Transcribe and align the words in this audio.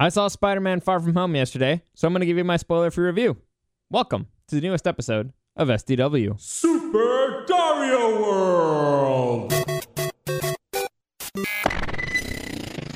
I 0.00 0.10
saw 0.10 0.28
Spider 0.28 0.60
Man 0.60 0.78
Far 0.78 1.00
From 1.00 1.16
Home 1.16 1.34
yesterday, 1.34 1.82
so 1.92 2.06
I'm 2.06 2.12
going 2.12 2.20
to 2.20 2.26
give 2.26 2.36
you 2.36 2.44
my 2.44 2.56
spoiler 2.56 2.88
free 2.92 3.06
review. 3.06 3.36
Welcome 3.90 4.28
to 4.46 4.54
the 4.54 4.60
newest 4.60 4.86
episode 4.86 5.32
of 5.56 5.66
SDW. 5.66 6.40
Super 6.40 7.44
Dario 7.48 8.22
World! 8.22 9.52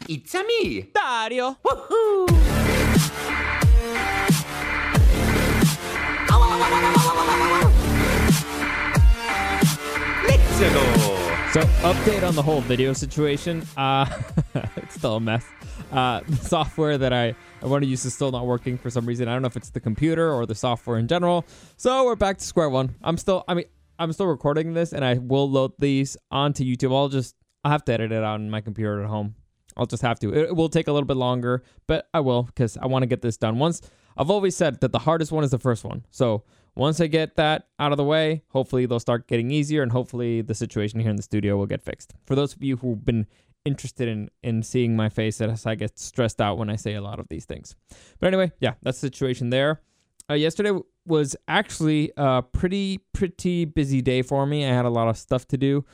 It's 0.08 0.32
a 0.32 0.44
me! 0.44 0.92
Dario! 0.94 1.56
Let's 10.24 10.60
go! 10.60 11.22
So, 11.50 11.62
update 11.82 12.22
on 12.22 12.36
the 12.36 12.42
whole 12.42 12.60
video 12.60 12.92
situation. 12.92 13.66
Uh, 13.76 14.06
it's 14.76 14.94
still 14.94 15.16
a 15.16 15.20
mess. 15.20 15.44
Uh, 15.92 16.20
the 16.28 16.36
software 16.36 16.98
that 16.98 17.12
I, 17.12 17.34
I 17.62 17.66
want 17.66 17.84
to 17.84 17.88
use 17.88 18.04
is 18.04 18.14
still 18.14 18.32
not 18.32 18.46
working 18.46 18.78
for 18.78 18.90
some 18.90 19.06
reason. 19.06 19.28
I 19.28 19.32
don't 19.32 19.42
know 19.42 19.46
if 19.46 19.56
it's 19.56 19.70
the 19.70 19.80
computer 19.80 20.32
or 20.32 20.46
the 20.46 20.54
software 20.54 20.98
in 20.98 21.06
general. 21.06 21.44
So 21.76 22.04
we're 22.04 22.16
back 22.16 22.38
to 22.38 22.44
square 22.44 22.70
one. 22.70 22.94
I'm 23.02 23.16
still, 23.16 23.44
I 23.46 23.54
mean, 23.54 23.66
I'm 23.98 24.12
still 24.12 24.26
recording 24.26 24.74
this, 24.74 24.92
and 24.92 25.04
I 25.04 25.14
will 25.14 25.48
load 25.48 25.72
these 25.78 26.16
onto 26.30 26.64
YouTube. 26.64 26.94
I'll 26.94 27.08
just, 27.08 27.36
I 27.62 27.70
have 27.70 27.84
to 27.84 27.92
edit 27.92 28.10
it 28.10 28.24
on 28.24 28.50
my 28.50 28.60
computer 28.60 29.02
at 29.02 29.08
home. 29.08 29.34
I'll 29.76 29.86
just 29.86 30.02
have 30.02 30.18
to. 30.20 30.34
It 30.34 30.56
will 30.56 30.68
take 30.68 30.88
a 30.88 30.92
little 30.92 31.06
bit 31.06 31.16
longer, 31.16 31.62
but 31.86 32.08
I 32.12 32.20
will 32.20 32.44
because 32.44 32.76
I 32.76 32.86
want 32.86 33.04
to 33.04 33.06
get 33.06 33.22
this 33.22 33.36
done. 33.36 33.58
Once 33.58 33.80
I've 34.16 34.30
always 34.30 34.56
said 34.56 34.80
that 34.80 34.92
the 34.92 34.98
hardest 34.98 35.32
one 35.32 35.44
is 35.44 35.50
the 35.50 35.58
first 35.58 35.84
one. 35.84 36.04
So 36.10 36.44
once 36.74 37.00
I 37.00 37.06
get 37.06 37.36
that 37.36 37.68
out 37.78 37.92
of 37.92 37.98
the 37.98 38.04
way, 38.04 38.42
hopefully 38.48 38.86
they'll 38.86 39.00
start 39.00 39.28
getting 39.28 39.50
easier, 39.50 39.82
and 39.82 39.92
hopefully 39.92 40.42
the 40.42 40.54
situation 40.54 41.00
here 41.00 41.10
in 41.10 41.16
the 41.16 41.22
studio 41.22 41.56
will 41.56 41.66
get 41.66 41.82
fixed. 41.82 42.14
For 42.26 42.34
those 42.34 42.54
of 42.54 42.62
you 42.62 42.76
who've 42.78 43.04
been 43.04 43.26
interested 43.64 44.08
in 44.08 44.30
in 44.42 44.62
seeing 44.62 44.96
my 44.96 45.08
face 45.08 45.40
as 45.40 45.66
I 45.66 45.74
get 45.74 45.98
stressed 45.98 46.40
out 46.40 46.58
when 46.58 46.70
I 46.70 46.76
say 46.76 46.94
a 46.94 47.00
lot 47.00 47.20
of 47.20 47.28
these 47.28 47.44
things. 47.44 47.76
But 48.20 48.28
anyway, 48.28 48.52
yeah, 48.60 48.74
that's 48.82 49.00
the 49.00 49.06
situation 49.06 49.50
there. 49.50 49.80
Uh, 50.30 50.34
yesterday 50.34 50.72
was 51.04 51.36
actually 51.48 52.12
a 52.16 52.42
pretty 52.42 52.98
pretty 53.12 53.64
busy 53.64 54.02
day 54.02 54.22
for 54.22 54.46
me. 54.46 54.64
I 54.64 54.72
had 54.72 54.84
a 54.84 54.90
lot 54.90 55.08
of 55.08 55.16
stuff 55.16 55.46
to 55.48 55.56
do. 55.56 55.84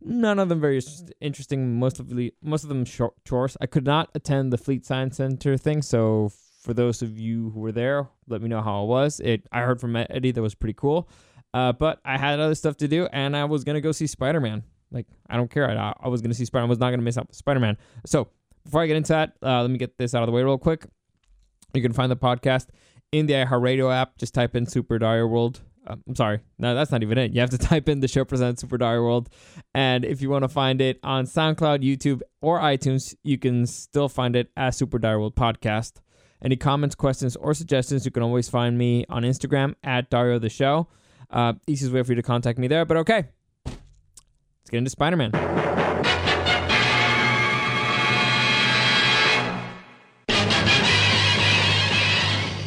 None 0.00 0.38
of 0.38 0.48
them 0.48 0.60
very 0.60 0.80
interesting. 1.20 1.78
Most 1.78 1.98
of 1.98 2.08
the 2.14 2.32
most 2.42 2.62
of 2.62 2.68
them 2.68 2.84
short 2.84 3.14
chores. 3.24 3.56
I 3.60 3.66
could 3.66 3.84
not 3.84 4.10
attend 4.14 4.52
the 4.52 4.58
Fleet 4.58 4.84
Science 4.84 5.16
Center 5.16 5.56
thing, 5.56 5.82
so 5.82 6.30
for 6.62 6.74
those 6.74 7.02
of 7.02 7.18
you 7.18 7.50
who 7.50 7.60
were 7.60 7.72
there, 7.72 8.08
let 8.26 8.40
me 8.42 8.48
know 8.48 8.62
how 8.62 8.84
it 8.84 8.86
was. 8.86 9.20
It 9.20 9.46
I 9.52 9.60
heard 9.62 9.80
from 9.80 9.96
Eddie 9.96 10.32
that 10.32 10.42
was 10.42 10.54
pretty 10.54 10.74
cool. 10.74 11.08
Uh, 11.52 11.72
but 11.72 12.00
I 12.04 12.18
had 12.18 12.40
other 12.40 12.56
stuff 12.56 12.76
to 12.78 12.88
do, 12.88 13.06
and 13.12 13.36
I 13.36 13.44
was 13.44 13.64
gonna 13.64 13.80
go 13.80 13.92
see 13.92 14.06
Spider 14.06 14.40
Man. 14.40 14.64
Like 14.94 15.06
I 15.28 15.36
don't 15.36 15.50
care. 15.50 15.68
I, 15.68 15.92
I 16.00 16.08
was 16.08 16.22
gonna 16.22 16.34
see 16.34 16.44
Spider. 16.44 16.64
I 16.64 16.68
was 16.68 16.78
not 16.78 16.90
gonna 16.90 17.02
miss 17.02 17.18
out 17.18 17.34
Spider 17.34 17.60
Man. 17.60 17.76
So 18.06 18.28
before 18.64 18.80
I 18.80 18.86
get 18.86 18.96
into 18.96 19.12
that, 19.12 19.32
uh, 19.42 19.60
let 19.60 19.70
me 19.70 19.76
get 19.76 19.98
this 19.98 20.14
out 20.14 20.22
of 20.22 20.26
the 20.26 20.32
way 20.32 20.42
real 20.42 20.56
quick. 20.56 20.86
You 21.74 21.82
can 21.82 21.92
find 21.92 22.10
the 22.10 22.16
podcast 22.16 22.68
in 23.12 23.26
the 23.26 23.34
iHeartRadio 23.34 23.92
app. 23.92 24.16
Just 24.16 24.32
type 24.32 24.54
in 24.54 24.66
Super 24.66 24.98
Dario 24.98 25.26
World. 25.26 25.60
Uh, 25.86 25.96
I'm 26.08 26.14
sorry, 26.14 26.40
no, 26.58 26.74
that's 26.74 26.90
not 26.90 27.02
even 27.02 27.18
it. 27.18 27.34
You 27.34 27.40
have 27.40 27.50
to 27.50 27.58
type 27.72 27.88
in 27.88 28.00
the 28.00 28.08
show 28.08 28.24
presents 28.24 28.62
Super 28.62 28.78
Dario 28.78 29.02
World, 29.02 29.28
and 29.74 30.04
if 30.04 30.22
you 30.22 30.30
want 30.30 30.44
to 30.44 30.48
find 30.48 30.80
it 30.80 30.98
on 31.02 31.26
SoundCloud, 31.26 31.82
YouTube, 31.82 32.22
or 32.40 32.58
iTunes, 32.60 33.14
you 33.22 33.36
can 33.36 33.66
still 33.66 34.08
find 34.08 34.34
it 34.34 34.50
as 34.56 34.78
Super 34.78 34.98
Dario 34.98 35.18
World 35.18 35.34
Podcast. 35.34 35.94
Any 36.42 36.56
comments, 36.56 36.94
questions, 36.94 37.36
or 37.36 37.52
suggestions, 37.54 38.04
you 38.04 38.10
can 38.10 38.22
always 38.22 38.48
find 38.48 38.78
me 38.78 39.04
on 39.08 39.24
Instagram 39.24 39.74
at 39.82 40.08
Dario 40.08 40.38
the 40.38 40.48
Show. 40.48 40.88
Uh, 41.30 41.54
easiest 41.66 41.92
way 41.92 42.02
for 42.02 42.12
you 42.12 42.16
to 42.16 42.22
contact 42.22 42.58
me 42.58 42.68
there. 42.68 42.84
But 42.84 42.98
okay, 42.98 43.24
get 44.74 44.78
into 44.78 44.90
Spider 44.90 45.16
Man. 45.16 45.30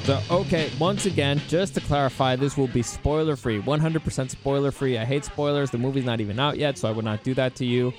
So, 0.05 0.21
okay, 0.31 0.71
once 0.79 1.05
again, 1.05 1.41
just 1.49 1.73
to 1.73 1.81
clarify, 1.81 2.37
this 2.37 2.55
will 2.55 2.69
be 2.69 2.81
spoiler 2.81 3.35
free, 3.35 3.61
100% 3.61 4.29
spoiler 4.29 4.71
free. 4.71 4.97
I 4.97 5.03
hate 5.03 5.25
spoilers. 5.25 5.69
The 5.69 5.77
movie's 5.77 6.05
not 6.05 6.21
even 6.21 6.39
out 6.39 6.57
yet, 6.57 6.77
so 6.77 6.87
I 6.87 6.91
would 6.91 7.03
not 7.03 7.25
do 7.25 7.33
that 7.33 7.55
to 7.55 7.65
you. 7.65 7.91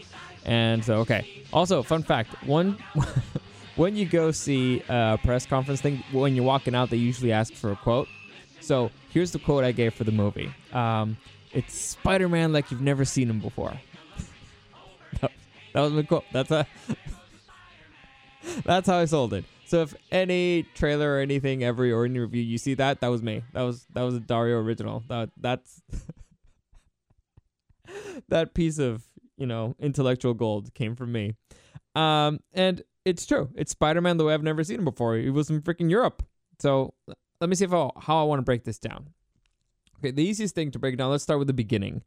And 0.47 0.83
so, 0.83 1.01
okay. 1.01 1.45
Also, 1.53 1.83
fun 1.83 2.03
fact 2.03 2.31
one. 2.47 2.79
when 3.77 3.95
you 3.95 4.07
go 4.07 4.31
see 4.31 4.83
a 4.89 5.19
press 5.23 5.45
conference 5.45 5.83
thing, 5.83 6.03
when 6.11 6.35
you're 6.35 6.47
walking 6.47 6.75
out, 6.75 6.89
they 6.89 6.97
usually 6.97 7.31
ask 7.31 7.53
for 7.53 7.73
a 7.73 7.77
quote. 7.77 8.09
So 8.61 8.91
here's 9.11 9.33
the 9.33 9.39
quote 9.39 9.65
I 9.65 9.73
gave 9.73 9.93
for 9.93 10.05
the 10.05 10.13
movie. 10.13 10.51
Um, 10.73 11.19
it's 11.53 11.75
Spider-Man 11.75 12.53
like 12.53 12.71
you've 12.71 12.81
never 12.81 13.05
seen 13.05 13.29
him 13.29 13.41
before. 13.41 13.73
That, 15.21 15.33
that 15.75 15.81
was 15.81 15.93
my 15.93 16.03
quote. 16.03 16.25
That's 16.33 16.51
a. 16.51 16.67
that's 18.65 18.87
how 18.87 18.99
I 18.99 19.05
sold 19.05 19.35
it. 19.35 19.45
So 19.67 19.83
if 19.83 19.95
any 20.11 20.63
trailer 20.75 21.17
or 21.17 21.19
anything 21.19 21.63
ever 21.63 21.85
or 21.93 22.07
any 22.07 22.19
review 22.19 22.43
you 22.43 22.57
see 22.57 22.75
that, 22.75 23.01
that 23.01 23.09
was 23.09 23.23
me. 23.23 23.43
That 23.53 23.63
was 23.63 23.87
that 23.93 24.03
was 24.03 24.15
a 24.15 24.21
Dario 24.21 24.59
original. 24.59 25.05
That 25.09 25.31
that's 25.37 25.83
that 28.29 28.55
piece 28.55 28.79
of 28.79 29.05
you 29.37 29.47
know 29.47 29.75
intellectual 29.79 30.35
gold 30.35 30.73
came 30.73 30.97
from 30.97 31.13
me. 31.13 31.35
Um, 31.95 32.41
and 32.55 32.83
it's 33.05 33.27
true. 33.27 33.51
It's 33.57 33.73
Spider-Man 33.73 34.17
the 34.17 34.25
way 34.25 34.35
I've 34.35 34.43
never 34.43 34.65
seen 34.65 34.79
him 34.79 34.85
before. 34.85 35.17
He 35.17 35.31
was 35.31 35.51
in 35.51 35.61
freaking 35.61 35.91
Europe. 35.91 36.23
So 36.61 36.95
let 37.41 37.51
me 37.51 37.57
see 37.57 37.65
if 37.65 37.73
I, 37.73 37.91
how 38.01 38.21
I 38.21 38.25
want 38.25 38.39
to 38.39 38.45
break 38.45 38.65
this 38.65 38.79
down. 38.79 39.11
Okay, 39.99 40.13
the 40.13 40.23
easiest 40.23 40.55
thing 40.55 40.71
to 40.71 40.79
break 40.79 40.97
down. 40.97 41.11
Let's 41.11 41.25
start 41.25 41.39
with 41.39 41.49
the 41.49 41.55
beginning. 41.55 42.03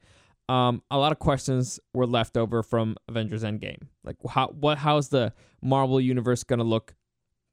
Um, 0.52 0.84
a 0.92 0.98
lot 0.98 1.14
of 1.14 1.20
questions 1.20 1.80
were 1.94 2.06
left 2.06 2.36
over 2.36 2.62
from 2.62 2.98
Avengers 3.08 3.42
Endgame. 3.42 3.84
Like 4.04 4.18
how 4.30 4.48
what 4.48 4.78
how's 4.78 5.08
the 5.08 5.32
Marvel 5.62 6.02
universe 6.02 6.44
gonna 6.44 6.66
look 6.66 6.94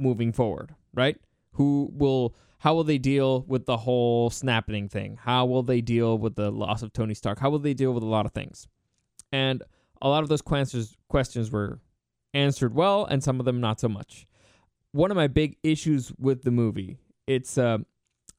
moving 0.00 0.32
forward, 0.32 0.74
right? 0.92 1.16
Who 1.52 1.92
will 1.92 2.34
how 2.58 2.74
will 2.74 2.82
they 2.82 2.98
deal 2.98 3.42
with 3.42 3.66
the 3.66 3.76
whole 3.76 4.30
snapping 4.30 4.88
thing? 4.88 5.16
How 5.22 5.46
will 5.46 5.62
they 5.62 5.80
deal 5.80 6.18
with 6.18 6.34
the 6.34 6.50
loss 6.50 6.82
of 6.82 6.92
Tony 6.92 7.14
Stark? 7.14 7.38
How 7.38 7.50
will 7.50 7.60
they 7.60 7.72
deal 7.72 7.92
with 7.92 8.02
a 8.02 8.06
lot 8.06 8.26
of 8.26 8.32
things? 8.32 8.66
And 9.30 9.62
a 10.02 10.08
lot 10.08 10.24
of 10.24 10.28
those 10.28 10.42
questions 10.42 10.96
questions 11.06 11.52
were 11.52 11.78
answered 12.34 12.74
well, 12.74 13.04
and 13.04 13.22
some 13.22 13.38
of 13.38 13.46
them 13.46 13.60
not 13.60 13.78
so 13.78 13.88
much. 13.88 14.26
One 14.90 15.12
of 15.12 15.16
my 15.16 15.28
big 15.28 15.56
issues 15.62 16.10
with 16.18 16.42
the 16.42 16.50
movie, 16.50 16.98
it's 17.28 17.58
uh, 17.58 17.78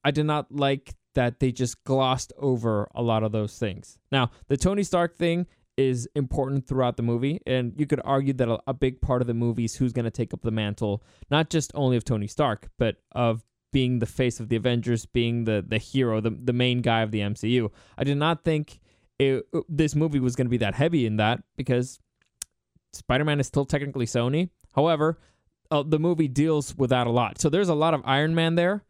I 0.04 0.10
did 0.10 0.26
not 0.26 0.52
like 0.52 0.92
that 1.14 1.40
they 1.40 1.52
just 1.52 1.82
glossed 1.84 2.32
over 2.38 2.88
a 2.94 3.02
lot 3.02 3.22
of 3.22 3.32
those 3.32 3.58
things. 3.58 3.98
Now, 4.12 4.30
the 4.48 4.56
Tony 4.56 4.82
Stark 4.82 5.16
thing 5.16 5.46
is 5.76 6.08
important 6.14 6.66
throughout 6.66 6.96
the 6.96 7.02
movie, 7.02 7.40
and 7.46 7.72
you 7.76 7.86
could 7.86 8.00
argue 8.04 8.32
that 8.34 8.60
a, 8.66 8.74
big 8.74 9.00
part 9.00 9.20
of 9.20 9.26
the 9.26 9.34
movie 9.34 9.64
is 9.64 9.74
who's 9.76 9.92
going 9.92 10.04
to 10.04 10.10
take 10.10 10.34
up 10.34 10.42
the 10.42 10.50
mantle, 10.50 11.02
not 11.30 11.50
just 11.50 11.72
only 11.74 11.96
of 11.96 12.04
Tony 12.04 12.26
Stark, 12.26 12.68
but 12.78 12.96
of 13.12 13.42
being 13.72 13.98
the 13.98 14.06
face 14.06 14.40
of 14.40 14.48
the 14.48 14.56
Avengers, 14.56 15.06
being 15.06 15.44
the 15.44 15.64
the 15.66 15.78
hero, 15.78 16.20
the 16.20 16.30
the 16.30 16.52
main 16.52 16.80
guy 16.80 17.00
of 17.02 17.12
the 17.12 17.20
MCU. 17.20 17.70
I 17.96 18.04
did 18.04 18.16
not 18.16 18.44
think 18.44 18.80
it, 19.18 19.46
this 19.68 19.94
movie 19.94 20.20
was 20.20 20.34
going 20.34 20.46
to 20.46 20.50
be 20.50 20.58
that 20.58 20.74
heavy 20.74 21.06
in 21.06 21.16
that 21.16 21.42
because 21.56 22.00
Spider-Man 22.92 23.38
is 23.40 23.46
still 23.46 23.64
technically 23.64 24.06
Sony. 24.06 24.50
However, 24.74 25.18
uh, 25.70 25.82
the 25.82 25.98
movie 25.98 26.28
deals 26.28 26.76
with 26.76 26.90
that 26.90 27.06
a 27.06 27.10
lot. 27.10 27.40
So 27.40 27.48
there's 27.48 27.68
a 27.68 27.74
lot 27.74 27.94
of 27.94 28.02
Iron 28.04 28.34
Man 28.34 28.54
there, 28.54 28.84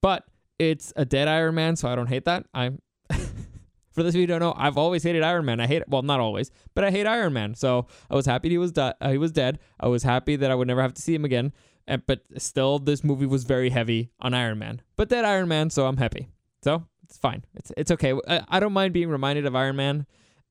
but 0.00 0.24
it's 0.60 0.92
a 0.94 1.06
dead 1.06 1.26
Iron 1.26 1.54
Man, 1.54 1.74
so 1.74 1.88
I 1.88 1.94
don't 1.94 2.06
hate 2.06 2.26
that. 2.26 2.44
I'm 2.52 2.82
for 3.10 4.02
those 4.02 4.10
of 4.10 4.16
you 4.16 4.22
who 4.22 4.26
don't 4.26 4.40
know, 4.40 4.54
I've 4.54 4.76
always 4.76 5.02
hated 5.02 5.22
Iron 5.22 5.46
Man. 5.46 5.58
I 5.58 5.66
hate 5.66 5.88
well, 5.88 6.02
not 6.02 6.20
always, 6.20 6.50
but 6.74 6.84
I 6.84 6.90
hate 6.90 7.06
Iron 7.06 7.32
Man. 7.32 7.54
So 7.54 7.86
I 8.10 8.14
was 8.14 8.26
happy 8.26 8.50
he 8.50 8.58
was 8.58 8.72
di- 8.72 8.92
uh, 9.00 9.10
he 9.10 9.16
was 9.16 9.32
dead. 9.32 9.58
I 9.80 9.88
was 9.88 10.02
happy 10.02 10.36
that 10.36 10.50
I 10.50 10.54
would 10.54 10.68
never 10.68 10.82
have 10.82 10.92
to 10.94 11.02
see 11.02 11.14
him 11.14 11.24
again. 11.24 11.52
And, 11.86 12.02
but 12.06 12.20
still, 12.36 12.78
this 12.78 13.02
movie 13.02 13.24
was 13.24 13.44
very 13.44 13.70
heavy 13.70 14.10
on 14.20 14.34
Iron 14.34 14.58
Man. 14.58 14.82
But 14.96 15.08
dead 15.08 15.24
Iron 15.24 15.48
Man, 15.48 15.70
so 15.70 15.86
I'm 15.86 15.96
happy. 15.96 16.28
So 16.62 16.84
it's 17.04 17.16
fine. 17.16 17.42
It's 17.54 17.72
it's 17.78 17.90
okay. 17.92 18.12
I, 18.28 18.42
I 18.46 18.60
don't 18.60 18.74
mind 18.74 18.92
being 18.92 19.08
reminded 19.08 19.46
of 19.46 19.56
Iron 19.56 19.76
Man 19.76 20.06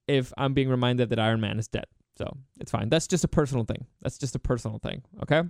if 0.08 0.34
I'm 0.40 0.56
being 0.56 0.70
reminded 0.70 1.10
that 1.10 1.20
Iron 1.20 1.40
Man 1.40 1.60
is 1.60 1.68
dead. 1.68 1.86
So 2.18 2.36
it's 2.60 2.72
fine. 2.72 2.90
That's 2.90 3.08
just 3.08 3.24
a 3.24 3.28
personal 3.28 3.64
thing. 3.64 3.86
That's 4.02 4.18
just 4.18 4.36
a 4.36 4.40
personal 4.40 4.80
thing. 4.80 5.04
Okay. 5.22 5.44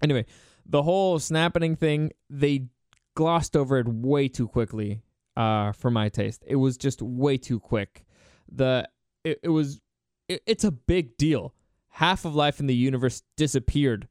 Anyway, 0.00 0.26
the 0.64 0.82
whole 0.82 1.18
snapping 1.18 1.76
thing, 1.76 2.12
they 2.30 2.68
glossed 3.14 3.56
over 3.56 3.78
it 3.78 3.88
way 3.88 4.28
too 4.28 4.48
quickly 4.48 5.02
uh, 5.36 5.72
for 5.72 5.90
my 5.90 6.08
taste. 6.08 6.44
It 6.46 6.56
was 6.56 6.76
just 6.76 7.02
way 7.02 7.36
too 7.36 7.60
quick. 7.60 8.04
The 8.50 8.88
it, 9.24 9.40
it 9.42 9.48
was 9.48 9.80
it, 10.28 10.42
it's 10.46 10.64
a 10.64 10.70
big 10.70 11.16
deal. 11.16 11.54
Half 11.88 12.24
of 12.24 12.34
life 12.34 12.60
in 12.60 12.66
the 12.66 12.74
universe 12.74 13.22
disappeared. 13.36 14.08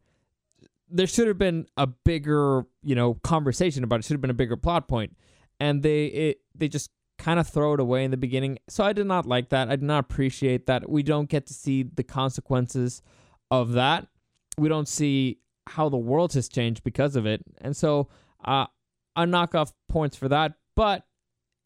there 0.89 1.07
should 1.07 1.27
have 1.27 1.37
been 1.37 1.65
a 1.75 1.87
bigger, 1.87 2.65
you 2.83 2.95
know, 2.95 3.15
conversation 3.15 3.83
about 3.83 3.99
it. 3.99 4.05
Should 4.05 4.13
have 4.13 4.21
been 4.21 4.29
a 4.29 4.35
bigger 4.35 4.55
plot 4.55 4.87
point, 4.87 5.17
and 5.59 5.81
they 5.83 6.05
it 6.05 6.41
they 6.55 6.67
just 6.67 6.91
kind 7.17 7.39
of 7.39 7.47
throw 7.47 7.73
it 7.73 7.79
away 7.79 8.03
in 8.03 8.11
the 8.11 8.17
beginning. 8.17 8.59
So 8.69 8.83
I 8.83 8.93
did 8.93 9.07
not 9.07 9.25
like 9.25 9.49
that. 9.49 9.69
I 9.69 9.75
did 9.75 9.83
not 9.83 9.99
appreciate 9.99 10.67
that. 10.67 10.89
We 10.89 11.03
don't 11.03 11.29
get 11.29 11.47
to 11.47 11.53
see 11.53 11.83
the 11.83 12.03
consequences 12.03 13.01
of 13.51 13.73
that. 13.73 14.07
We 14.57 14.69
don't 14.69 14.87
see 14.87 15.39
how 15.67 15.89
the 15.89 15.97
world 15.97 16.33
has 16.33 16.49
changed 16.49 16.83
because 16.83 17.15
of 17.15 17.25
it, 17.25 17.43
and 17.61 17.75
so 17.75 18.09
uh, 18.45 18.67
I 19.15 19.25
knock 19.25 19.55
off 19.55 19.73
points 19.89 20.15
for 20.15 20.27
that. 20.29 20.53
But 20.75 21.05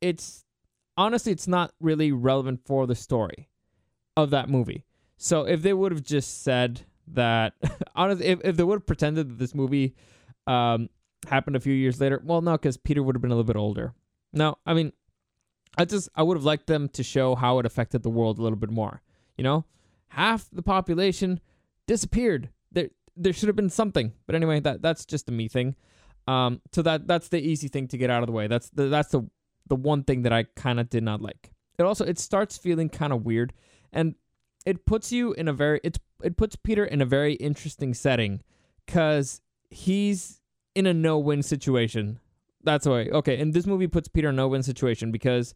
it's 0.01 0.45
honestly, 0.97 1.31
it's 1.31 1.47
not 1.47 1.71
really 1.79 2.11
relevant 2.11 2.61
for 2.65 2.88
the 2.88 2.95
story 2.95 3.49
of 4.15 4.31
that 4.31 4.49
movie. 4.49 4.85
So 5.17 5.44
if 5.44 5.61
they 5.61 5.73
would 5.73 5.91
have 5.91 6.03
just 6.03 6.44
said 6.44 6.81
that, 7.07 7.53
honestly, 7.95 8.27
if, 8.27 8.39
if 8.44 8.57
they 8.57 8.63
would 8.63 8.79
have 8.79 8.88
pretended 8.88 9.29
that 9.29 9.39
this 9.39 9.55
movie 9.55 9.95
um, 10.45 10.89
happened 11.27 11.55
a 11.55 11.59
few 11.59 11.73
years 11.73 11.99
later, 11.99 12.21
well, 12.23 12.41
no, 12.41 12.53
because 12.53 12.77
Peter 12.77 13.01
would 13.01 13.15
have 13.15 13.21
been 13.21 13.31
a 13.31 13.35
little 13.35 13.47
bit 13.47 13.59
older. 13.59 13.93
No, 14.33 14.57
I 14.65 14.73
mean, 14.73 14.91
I 15.77 15.85
just 15.85 16.09
I 16.15 16.23
would 16.23 16.38
have 16.38 16.43
liked 16.43 16.67
them 16.67 16.89
to 16.89 17.03
show 17.03 17.35
how 17.35 17.59
it 17.59 17.65
affected 17.65 18.03
the 18.03 18.09
world 18.09 18.39
a 18.39 18.41
little 18.41 18.57
bit 18.57 18.71
more. 18.71 19.01
You 19.38 19.43
know, 19.43 19.65
half 20.09 20.50
the 20.51 20.63
population 20.63 21.39
disappeared. 21.85 22.50
There 22.71 22.89
there 23.15 23.33
should 23.33 23.47
have 23.47 23.55
been 23.55 23.69
something. 23.69 24.13
But 24.25 24.35
anyway, 24.35 24.59
that 24.59 24.81
that's 24.81 25.05
just 25.05 25.29
a 25.29 25.31
me 25.31 25.47
thing. 25.47 25.75
Um, 26.27 26.62
so 26.74 26.81
that 26.81 27.07
that's 27.07 27.29
the 27.29 27.39
easy 27.39 27.68
thing 27.68 27.88
to 27.89 27.97
get 27.97 28.09
out 28.09 28.21
of 28.21 28.27
the 28.27 28.33
way. 28.33 28.47
That's 28.47 28.69
the, 28.69 28.88
that's 28.88 29.12
the 29.12 29.29
the 29.68 29.75
one 29.75 30.03
thing 30.03 30.24
that 30.24 30.33
I 30.33 30.44
kind 30.56 30.79
of 30.79 30.89
did 30.89 31.03
not 31.03 31.21
like. 31.21 31.51
It 31.77 31.83
also 31.83 32.06
it 32.06 32.19
starts 32.19 32.57
feeling 32.57 32.89
kind 32.89 33.13
of 33.13 33.24
weird, 33.25 33.53
and 33.94 34.15
it 34.65 34.85
puts 34.85 35.12
you 35.12 35.33
in 35.33 35.47
a 35.47 35.53
very 35.53 35.79
it's 35.83 36.00
it 36.24 36.38
puts 36.38 36.56
Peter 36.56 36.83
in 36.83 37.01
a 37.01 37.06
very 37.06 37.33
interesting 37.35 37.94
setting, 37.94 38.41
cause 38.88 39.41
he's 39.69 40.41
in 40.75 40.85
a 40.85 40.94
no 40.94 41.18
win 41.18 41.44
situation. 41.44 42.19
That's 42.63 42.85
way. 42.85 43.09
Okay, 43.09 43.39
and 43.39 43.53
this 43.53 43.65
movie 43.65 43.88
puts 43.88 44.07
Peter 44.07 44.29
in 44.29 44.35
a 44.35 44.38
no 44.38 44.47
win 44.50 44.63
situation 44.63 45.12
because 45.12 45.53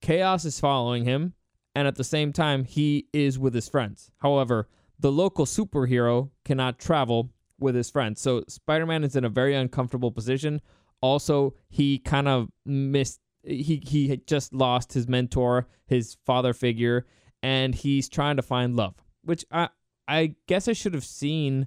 chaos 0.00 0.44
is 0.44 0.58
following 0.58 1.04
him, 1.04 1.34
and 1.74 1.86
at 1.86 1.96
the 1.96 2.04
same 2.04 2.32
time 2.32 2.64
he 2.64 3.06
is 3.12 3.38
with 3.38 3.54
his 3.54 3.68
friends. 3.68 4.10
However, 4.18 4.68
the 4.98 5.12
local 5.12 5.46
superhero 5.46 6.30
cannot 6.44 6.78
travel 6.78 7.30
with 7.60 7.74
his 7.74 7.90
friends, 7.90 8.20
so 8.20 8.44
Spider 8.48 8.86
Man 8.86 9.04
is 9.04 9.16
in 9.16 9.24
a 9.24 9.28
very 9.28 9.54
uncomfortable 9.54 10.10
position. 10.10 10.60
Also, 11.00 11.54
he 11.68 11.98
kind 11.98 12.28
of 12.28 12.48
missed 12.64 13.20
he 13.42 13.82
he 13.86 14.08
had 14.08 14.26
just 14.26 14.52
lost 14.52 14.92
his 14.92 15.08
mentor, 15.08 15.68
his 15.86 16.16
father 16.26 16.52
figure, 16.52 17.06
and 17.42 17.74
he's 17.74 18.08
trying 18.08 18.36
to 18.36 18.42
find 18.42 18.76
love. 18.76 18.94
Which 19.22 19.44
I 19.50 19.68
I 20.08 20.34
guess 20.46 20.68
I 20.68 20.72
should 20.72 20.94
have 20.94 21.04
seen 21.04 21.66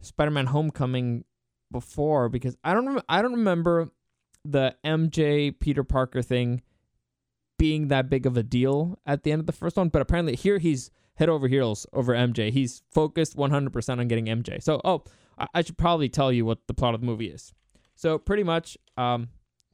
Spider-Man: 0.00 0.46
Homecoming 0.46 1.24
before 1.70 2.28
because 2.28 2.56
I 2.64 2.74
don't 2.74 3.02
I 3.08 3.22
don't 3.22 3.32
remember 3.32 3.90
the 4.44 4.74
MJ 4.84 5.58
Peter 5.58 5.84
Parker 5.84 6.22
thing 6.22 6.62
being 7.58 7.88
that 7.88 8.10
big 8.10 8.26
of 8.26 8.36
a 8.36 8.42
deal 8.42 8.98
at 9.06 9.22
the 9.22 9.32
end 9.32 9.40
of 9.40 9.46
the 9.46 9.52
first 9.52 9.76
one, 9.76 9.88
but 9.88 10.02
apparently 10.02 10.34
here 10.34 10.58
he's 10.58 10.90
head 11.14 11.28
over 11.28 11.46
heels 11.48 11.86
over 11.92 12.12
MJ. 12.12 12.50
He's 12.50 12.82
focused 12.90 13.36
100% 13.36 13.98
on 13.98 14.08
getting 14.08 14.26
MJ. 14.26 14.62
So, 14.62 14.80
oh, 14.84 15.04
I, 15.38 15.46
I 15.54 15.62
should 15.62 15.78
probably 15.78 16.08
tell 16.08 16.32
you 16.32 16.44
what 16.44 16.66
the 16.66 16.74
plot 16.74 16.94
of 16.94 17.00
the 17.00 17.06
movie 17.06 17.28
is. 17.28 17.52
So, 17.94 18.18
pretty 18.18 18.42
much, 18.42 18.76
um, 18.96 19.28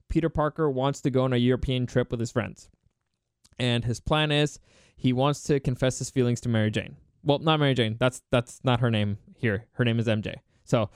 Peter 0.08 0.28
Parker 0.28 0.70
wants 0.70 1.00
to 1.02 1.10
go 1.10 1.24
on 1.24 1.32
a 1.32 1.36
European 1.36 1.86
trip 1.86 2.10
with 2.10 2.20
his 2.20 2.32
friends. 2.32 2.68
And 3.58 3.84
his 3.84 4.00
plan 4.00 4.30
is 4.30 4.58
he 4.96 5.12
wants 5.12 5.42
to 5.44 5.60
confess 5.60 5.98
his 5.98 6.10
feelings 6.10 6.40
to 6.42 6.48
Mary 6.48 6.70
Jane. 6.70 6.96
Well, 7.22 7.38
not 7.38 7.60
Mary 7.60 7.74
Jane. 7.74 7.96
That's 7.98 8.22
that's 8.30 8.60
not 8.64 8.80
her 8.80 8.90
name 8.90 9.18
here. 9.36 9.66
Her 9.72 9.84
name 9.84 9.98
is 9.98 10.06
MJ. 10.06 10.36
So 10.64 10.90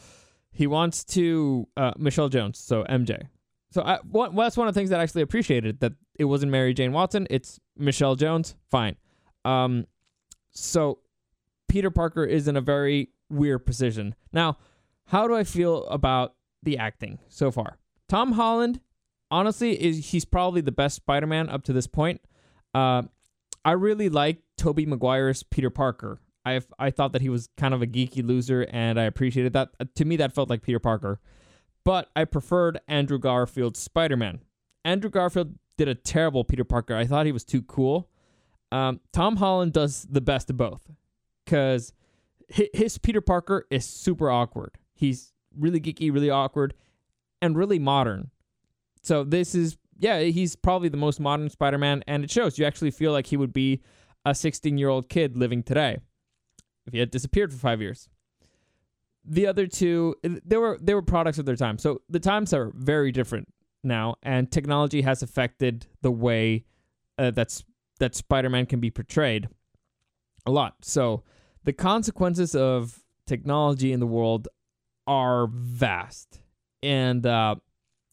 he 0.51 0.67
wants 0.67 1.05
to 1.05 1.69
uh, 1.77 1.93
Michelle 1.97 2.29
Jones. 2.29 2.59
So 2.59 2.85
MJ. 2.85 3.29
So 3.71 3.83
I, 3.83 3.99
well, 4.09 4.31
that's 4.31 4.57
one 4.57 4.69
of 4.69 4.75
the 4.75 4.79
things 4.79 4.91
that 4.91 5.01
I 5.01 5.03
actually 5.03 5.23
appreciated 5.23 5.81
that 5.81 5.93
it 6.19 6.25
wasn't 6.25 6.53
Mary 6.53 6.75
Jane 6.75 6.93
Watson. 6.93 7.27
It's 7.31 7.59
Michelle 7.77 8.17
Jones. 8.17 8.55
Fine. 8.71 8.97
Um, 9.45 9.87
so 10.51 10.99
Peter 11.69 11.91
Parker 11.91 12.25
is 12.25 12.49
in 12.49 12.57
a 12.57 12.61
very 12.61 13.09
weird 13.33 13.67
position. 13.67 14.15
Now, 14.33 14.59
how 15.07 15.27
do 15.27 15.35
I 15.35 15.45
feel 15.45 15.87
about 15.87 16.35
the 16.63 16.79
acting 16.79 17.19
so 17.29 17.51
far? 17.51 17.79
Tom 18.09 18.33
Holland 18.33 18.81
honestly, 19.33 19.83
is 19.83 20.11
he's 20.11 20.25
probably 20.25 20.61
the 20.61 20.71
best 20.71 20.97
Spider-Man 20.97 21.49
up 21.49 21.65
to 21.65 21.73
this 21.73 21.89
point. 21.89 22.21
Uh, 22.75 23.03
I 23.65 23.73
really 23.73 24.09
like 24.09 24.43
Tobey 24.57 24.87
Maguire's 24.87 25.43
Peter 25.43 25.71
Parker. 25.71 26.21
I 26.45 26.61
I 26.79 26.91
thought 26.91 27.13
that 27.13 27.23
he 27.23 27.29
was 27.29 27.49
kind 27.57 27.75
of 27.75 27.83
a 27.83 27.87
geeky 27.87 28.25
loser, 28.25 28.67
and 28.71 29.01
I 29.01 29.05
appreciated 29.05 29.55
that. 29.55 29.71
Uh, 29.81 29.87
to 29.97 30.05
me, 30.05 30.17
that 30.17 30.35
felt 30.35 30.51
like 30.51 30.63
Peter 30.63 30.79
Parker. 30.79 31.21
But 31.85 32.11
I 32.15 32.25
preferred 32.27 32.81
Andrew 32.87 33.19
Garfield's 33.19 33.81
Spider-Man. 33.81 34.41
Andrew 34.85 35.11
Garfield 35.11 35.55
did 35.79 35.89
a 35.89 35.95
terrible 35.95 36.45
Peter 36.45 36.65
Parker. 36.65 36.95
I 36.95 37.07
thought 37.07 37.27
he 37.27 37.33
was 37.33 37.45
too 37.45 37.63
cool. 37.63 38.09
Um, 38.71 39.01
Tom 39.13 39.37
Holland 39.37 39.73
does 39.73 40.07
the 40.09 40.21
best 40.21 40.51
of 40.51 40.57
both, 40.57 40.91
because 41.45 41.93
his 42.53 42.99
Peter 42.99 43.21
Parker 43.21 43.67
is 43.71 43.87
super 43.87 44.31
awkward. 44.31 44.77
He's 44.95 45.33
really 45.59 45.81
geeky, 45.81 46.13
really 46.13 46.31
awkward, 46.31 46.75
and 47.41 47.57
really 47.57 47.79
modern. 47.79 48.31
So 49.03 49.25
this 49.25 49.55
is 49.55 49.77
yeah, 49.99 50.21
he's 50.21 50.57
probably 50.57 50.89
the 50.89 50.97
most 50.97 51.21
modern 51.21 51.49
Spider-Man, 51.49 52.03
and 52.07 52.25
it 52.25 52.31
shows. 52.31 52.59
You 52.59 52.65
actually 52.65 52.91
feel 52.91 53.13
like 53.13 53.27
he 53.27 53.37
would 53.37 53.53
be 53.53 53.83
a 54.25 54.31
16-year-old 54.31 55.09
kid 55.09 55.37
living 55.37 55.63
today 55.63 55.99
if 56.87 56.93
he 56.93 56.99
had 56.99 57.11
disappeared 57.11 57.53
for 57.53 57.59
five 57.59 57.81
years. 57.81 58.09
The 59.25 59.47
other 59.47 59.67
two, 59.69 60.17
they 60.23 60.57
were 60.57 60.79
they 60.81 60.95
were 60.95 61.03
products 61.03 61.39
of 61.39 61.47
their 61.47 61.57
time. 61.57 61.79
So 61.79 62.03
the 62.09 62.19
times 62.21 62.53
are 62.53 62.73
very 62.75 63.13
different 63.13 63.49
now, 63.85 64.17
and 64.23 64.51
technology 64.51 65.03
has 65.03 65.23
affected 65.23 65.87
the 66.03 66.11
way 66.11 66.65
uh, 67.19 67.31
that's 67.31 67.65
that 68.01 68.15
Spider-Man 68.15 68.67
can 68.67 68.81
be 68.81 68.91
portrayed 68.91 69.49
a 70.45 70.51
lot. 70.51 70.75
So 70.83 71.23
the 71.65 71.73
consequences 71.73 72.55
of 72.55 73.01
technology 73.27 73.93
in 73.93 74.01
the 74.01 74.07
world 74.07 74.49
are 75.07 75.47
vast, 75.49 76.41
and 76.83 77.25
uh, 77.27 77.57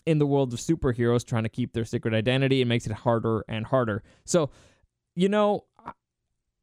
in 0.06 0.20
the 0.20 0.26
world 0.26 0.54
of 0.54 0.60
superheroes 0.60 1.26
trying 1.26 1.44
to 1.44 1.50
keep 1.50 1.74
their 1.74 1.86
secret 1.86 2.14
identity. 2.14 2.62
It 2.62 2.66
makes 2.66 2.88
it 2.88 2.94
harder 2.94 3.46
and 3.48 3.66
harder. 3.66 4.04
So, 4.26 4.50
you 5.16 5.30
know, 5.30 5.66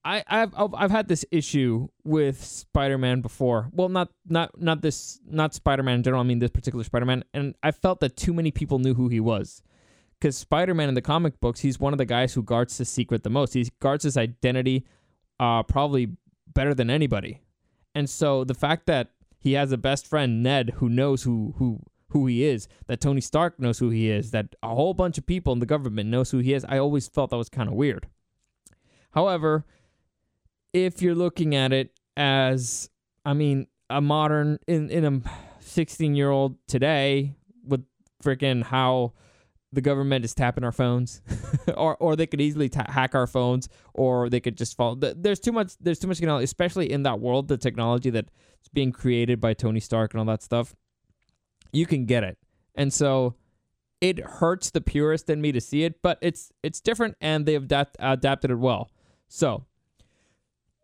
I, 0.04 0.22
I've 0.28 0.54
I've 0.56 0.90
had 0.90 1.08
this 1.08 1.24
issue 1.32 1.88
with 2.04 2.42
Spider-Man 2.42 3.22
before. 3.22 3.68
Well, 3.72 3.88
not 3.88 4.10
not 4.28 4.60
not 4.60 4.80
this 4.80 5.20
not 5.28 5.52
Spider-Man 5.54 5.96
in 5.96 6.02
general. 6.04 6.22
I 6.22 6.24
mean 6.24 6.38
this 6.38 6.50
particular 6.50 6.84
Spider-Man, 6.84 7.24
and 7.34 7.54
I 7.62 7.72
felt 7.72 8.00
that 8.00 8.16
too 8.16 8.32
many 8.32 8.52
people 8.52 8.78
knew 8.78 8.94
who 8.94 9.08
he 9.08 9.20
was. 9.20 9.62
Because 10.18 10.36
Spider-Man 10.36 10.88
in 10.88 10.94
the 10.94 11.02
comic 11.02 11.40
books, 11.40 11.60
he's 11.60 11.78
one 11.78 11.92
of 11.92 11.98
the 11.98 12.06
guys 12.06 12.32
who 12.32 12.42
guards 12.42 12.78
his 12.78 12.88
secret 12.88 13.22
the 13.22 13.30
most. 13.30 13.52
He 13.52 13.68
guards 13.80 14.04
his 14.04 14.16
identity, 14.16 14.86
uh, 15.38 15.62
probably 15.64 16.16
better 16.56 16.74
than 16.74 16.90
anybody. 16.90 17.42
And 17.94 18.10
so 18.10 18.42
the 18.42 18.54
fact 18.54 18.86
that 18.86 19.10
he 19.38 19.52
has 19.52 19.70
a 19.70 19.78
best 19.78 20.08
friend 20.08 20.42
Ned 20.42 20.70
who 20.76 20.88
knows 20.88 21.22
who 21.22 21.54
who 21.58 21.80
who 22.08 22.26
he 22.26 22.44
is, 22.44 22.66
that 22.86 23.00
Tony 23.00 23.20
Stark 23.20 23.60
knows 23.60 23.78
who 23.78 23.90
he 23.90 24.10
is, 24.10 24.30
that 24.30 24.54
a 24.62 24.74
whole 24.74 24.94
bunch 24.94 25.18
of 25.18 25.26
people 25.26 25.52
in 25.52 25.58
the 25.58 25.66
government 25.66 26.08
knows 26.08 26.30
who 26.30 26.38
he 26.38 26.54
is. 26.54 26.64
I 26.68 26.78
always 26.78 27.08
felt 27.08 27.30
that 27.30 27.36
was 27.36 27.48
kind 27.48 27.68
of 27.68 27.74
weird. 27.74 28.08
However, 29.10 29.64
if 30.72 31.02
you're 31.02 31.14
looking 31.14 31.54
at 31.54 31.72
it 31.72 31.92
as 32.16 32.90
I 33.24 33.34
mean, 33.34 33.66
a 33.90 34.00
modern 34.00 34.58
in 34.66 34.90
in 34.90 35.04
a 35.04 35.20
16 35.60 36.14
year 36.14 36.30
old 36.30 36.56
today 36.66 37.34
with 37.64 37.84
freaking 38.22 38.62
how 38.62 39.12
the 39.72 39.80
government 39.80 40.24
is 40.24 40.34
tapping 40.34 40.64
our 40.64 40.72
phones, 40.72 41.22
or 41.76 41.96
or 41.96 42.16
they 42.16 42.26
could 42.26 42.40
easily 42.40 42.68
ta- 42.68 42.90
hack 42.90 43.14
our 43.14 43.26
phones, 43.26 43.68
or 43.94 44.28
they 44.30 44.40
could 44.40 44.56
just 44.56 44.76
follow. 44.76 44.94
There's 44.94 45.40
too 45.40 45.52
much. 45.52 45.72
There's 45.80 45.98
too 45.98 46.08
much 46.08 46.18
technology, 46.18 46.44
especially 46.44 46.90
in 46.90 47.02
that 47.02 47.20
world, 47.20 47.48
the 47.48 47.56
technology 47.56 48.10
that's 48.10 48.30
being 48.72 48.92
created 48.92 49.40
by 49.40 49.54
Tony 49.54 49.80
Stark 49.80 50.14
and 50.14 50.20
all 50.20 50.26
that 50.26 50.42
stuff 50.42 50.74
you 51.76 51.86
can 51.86 52.06
get 52.06 52.24
it. 52.24 52.38
And 52.74 52.92
so 52.92 53.34
it 54.00 54.18
hurts 54.18 54.70
the 54.70 54.80
purist 54.80 55.30
in 55.30 55.40
me 55.40 55.52
to 55.52 55.60
see 55.60 55.84
it, 55.84 56.02
but 56.02 56.18
it's 56.20 56.52
it's 56.62 56.80
different 56.80 57.16
and 57.20 57.46
they've 57.46 57.62
adapt, 57.62 57.96
adapted 57.98 58.50
it 58.50 58.56
well. 58.56 58.90
So, 59.28 59.64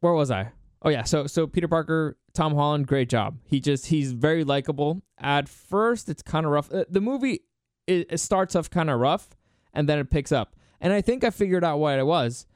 where 0.01 0.13
was 0.13 0.31
I? 0.31 0.53
Oh 0.83 0.91
yeah, 0.91 1.05
so 1.05 1.27
so 1.27 1.47
Peter 1.47 1.69
Parker, 1.69 2.17
Tom 2.35 2.55
Holland, 2.55 2.87
great 2.87 3.09
job. 3.09 3.39
He 3.45 3.61
just 3.61 3.87
he's 3.87 4.13
very 4.13 4.45
likable. 4.45 5.03
At 5.19 5.49
first, 5.49 6.09
it's 6.09 6.23
kind 6.23 6.47
of 6.47 6.53
rough. 6.53 6.73
Uh, 6.73 6.85
the 6.89 7.01
movie 7.01 7.43
it, 7.87 8.07
it 8.11 8.19
starts 8.19 8.55
off 8.57 8.71
kind 8.71 8.91
of 8.91 9.01
rough, 9.01 9.31
and 9.73 9.89
then 9.89 9.99
it 9.99 10.11
picks 10.11 10.33
up. 10.33 10.57
And 10.81 10.93
I 10.93 11.01
think 11.01 11.25
I 11.25 11.31
figured 11.31 11.65
out 11.65 11.79
what 11.79 11.99
it 11.99 12.07
was. 12.07 12.47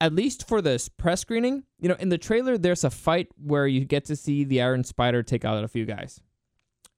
At 0.00 0.14
least 0.14 0.48
for 0.48 0.60
this 0.60 0.88
press 0.88 1.20
screening, 1.20 1.62
you 1.78 1.88
know, 1.88 1.96
in 2.00 2.08
the 2.08 2.18
trailer, 2.18 2.58
there's 2.58 2.82
a 2.82 2.90
fight 2.90 3.28
where 3.36 3.68
you 3.68 3.84
get 3.84 4.04
to 4.06 4.16
see 4.16 4.42
the 4.42 4.60
Iron 4.60 4.82
Spider 4.82 5.22
take 5.22 5.44
out 5.44 5.62
a 5.62 5.68
few 5.68 5.84
guys 5.84 6.20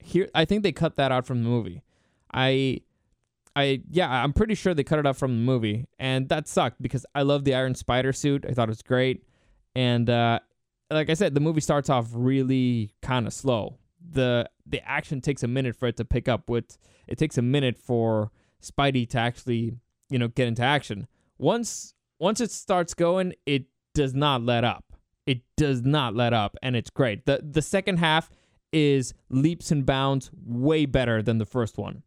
here 0.04 0.28
I 0.34 0.44
think 0.44 0.62
they 0.62 0.72
cut 0.72 0.96
that 0.96 1.10
out 1.10 1.26
from 1.26 1.42
the 1.42 1.48
movie. 1.48 1.82
I 2.32 2.80
I 3.56 3.82
yeah, 3.90 4.10
I'm 4.10 4.32
pretty 4.32 4.54
sure 4.54 4.74
they 4.74 4.84
cut 4.84 4.98
it 4.98 5.06
out 5.06 5.16
from 5.16 5.32
the 5.32 5.42
movie, 5.42 5.86
and 5.98 6.28
that 6.28 6.46
sucked 6.46 6.80
because 6.80 7.06
I 7.14 7.22
love 7.22 7.44
the 7.44 7.54
Iron 7.54 7.74
Spider 7.74 8.12
suit. 8.12 8.44
I 8.48 8.52
thought 8.52 8.68
it 8.68 8.72
was 8.72 8.82
great, 8.82 9.24
and 9.74 10.08
uh, 10.10 10.40
like 10.90 11.10
I 11.10 11.14
said, 11.14 11.34
the 11.34 11.40
movie 11.40 11.60
starts 11.60 11.88
off 11.88 12.08
really 12.12 12.92
kind 13.02 13.26
of 13.26 13.32
slow. 13.32 13.78
The 14.14 14.48
the 14.66 14.80
action 14.88 15.20
takes 15.20 15.42
a 15.42 15.48
minute 15.48 15.76
for 15.76 15.86
it 15.86 15.96
to 15.98 16.04
pick 16.04 16.28
up. 16.28 16.48
What 16.48 16.76
it 17.06 17.18
takes 17.18 17.38
a 17.38 17.42
minute 17.42 17.76
for 17.76 18.30
Spidey 18.62 19.08
to 19.10 19.18
actually 19.18 19.76
you 20.08 20.18
know 20.18 20.28
get 20.28 20.48
into 20.48 20.62
action. 20.62 21.06
Once 21.38 21.94
once 22.18 22.40
it 22.40 22.50
starts 22.50 22.94
going, 22.94 23.34
it 23.46 23.66
does 23.94 24.14
not 24.14 24.42
let 24.42 24.64
up. 24.64 24.84
It 25.26 25.42
does 25.56 25.82
not 25.82 26.14
let 26.14 26.32
up, 26.32 26.56
and 26.62 26.76
it's 26.76 26.90
great. 26.90 27.26
the 27.26 27.40
The 27.42 27.62
second 27.62 27.98
half 27.98 28.30
is 28.72 29.14
leaps 29.28 29.70
and 29.70 29.86
bounds 29.86 30.30
way 30.44 30.84
better 30.84 31.22
than 31.22 31.38
the 31.38 31.46
first 31.46 31.78
one. 31.78 32.02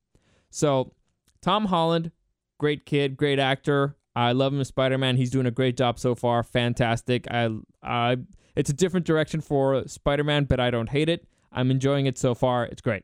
So 0.50 0.94
Tom 1.42 1.66
Holland, 1.66 2.12
great 2.58 2.86
kid, 2.86 3.16
great 3.16 3.40
actor. 3.40 3.96
I 4.16 4.32
love 4.32 4.52
him 4.52 4.60
as 4.60 4.68
Spider 4.68 4.98
Man. 4.98 5.16
He's 5.16 5.30
doing 5.30 5.46
a 5.46 5.52
great 5.52 5.78
job 5.78 6.00
so 6.00 6.16
far. 6.16 6.44
Fantastic. 6.44 7.28
I, 7.30 7.52
I, 7.84 8.18
it's 8.56 8.70
a 8.70 8.74
different 8.74 9.06
direction 9.06 9.42
for 9.42 9.88
Spider 9.88 10.24
Man, 10.24 10.46
but 10.46 10.60
I 10.60 10.72
don't 10.72 10.90
hate 10.90 11.08
it. 11.08 11.28
I'm 11.52 11.72
enjoying 11.72 12.06
it 12.06 12.18
so 12.18 12.36
far. 12.36 12.66
It's 12.66 12.82
great. 12.82 13.04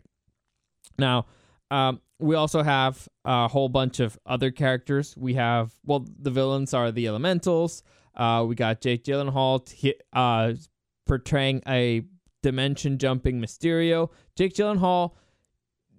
Now, 0.97 1.25
um, 1.71 2.01
we 2.19 2.35
also 2.35 2.63
have 2.63 3.07
a 3.25 3.47
whole 3.47 3.69
bunch 3.69 3.99
of 3.99 4.17
other 4.25 4.51
characters. 4.51 5.15
We 5.17 5.33
have, 5.33 5.73
well, 5.85 6.05
the 6.19 6.31
villains 6.31 6.73
are 6.73 6.91
the 6.91 7.07
Elementals. 7.07 7.83
Uh, 8.15 8.45
we 8.47 8.55
got 8.55 8.81
Jake 8.81 9.03
Gyllenhaal 9.03 9.65
t- 9.65 9.95
uh, 10.13 10.53
portraying 11.05 11.61
a 11.67 12.03
dimension 12.41 12.97
jumping 12.97 13.41
Mysterio. 13.41 14.09
Jake 14.35 14.53
Gyllenhaal 14.53 15.13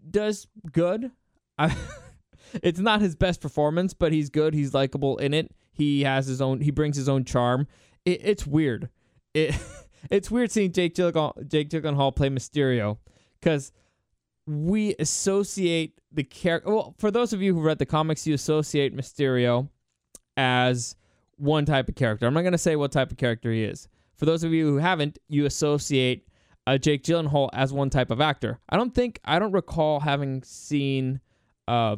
does 0.09 0.47
good. 0.71 1.11
I, 1.59 1.77
it's 2.63 2.81
not 2.81 3.01
his 3.01 3.17
best 3.17 3.41
performance, 3.41 3.95
but 3.95 4.13
he's 4.13 4.31
good. 4.31 4.55
He's 4.55 4.73
likable 4.75 5.17
in 5.19 5.35
it. 5.35 5.53
He 5.73 6.05
has 6.05 6.27
his 6.27 6.41
own. 6.41 6.61
He 6.61 6.71
brings 6.71 6.97
his 6.97 7.09
own 7.09 7.25
charm. 7.25 7.67
It, 8.05 8.21
it's 8.23 8.47
weird. 8.47 8.91
It 9.33 9.57
it's 10.11 10.31
weird 10.31 10.51
seeing 10.51 10.73
Jake 10.73 10.95
Gyllenhaal, 10.95 11.49
Jake 11.49 11.71
Gyllenhaal 11.71 12.15
play 12.15 12.29
Mysterio 12.29 12.99
because 13.41 13.73
we 14.47 14.95
associate 14.99 16.01
the 16.13 16.25
character. 16.25 16.73
Well, 16.73 16.95
for 16.99 17.11
those 17.11 17.33
of 17.33 17.43
you 17.43 17.55
who 17.55 17.61
read 17.61 17.79
the 17.79 17.87
comics, 17.87 18.27
you 18.27 18.35
associate 18.35 18.95
Mysterio 18.95 19.69
as 20.37 20.97
one 21.37 21.65
type 21.65 21.89
of 21.89 21.95
character. 21.95 22.27
I'm 22.27 22.35
not 22.35 22.43
gonna 22.43 22.59
say 22.59 22.77
what 22.77 22.93
type 22.93 23.11
of 23.11 23.17
character 23.17 23.51
he 23.53 23.65
is. 23.65 23.89
For 24.17 24.27
those 24.27 24.45
of 24.45 24.53
you 24.53 24.67
who 24.67 24.77
haven't, 24.79 25.19
you 25.29 25.47
associate 25.47 26.29
uh, 26.67 26.79
Jake 26.79 27.03
Gyllenhaal 27.03 27.51
as 27.53 27.73
one 27.73 27.91
type 27.91 28.11
of 28.11 28.21
actor. 28.21 28.61
I 28.69 28.77
don't 28.77 28.95
think 28.95 29.21
I 29.25 29.39
don't 29.39 29.53
recall 29.53 30.01
having 30.01 30.43
seen 30.43 31.21
uh, 31.69 31.97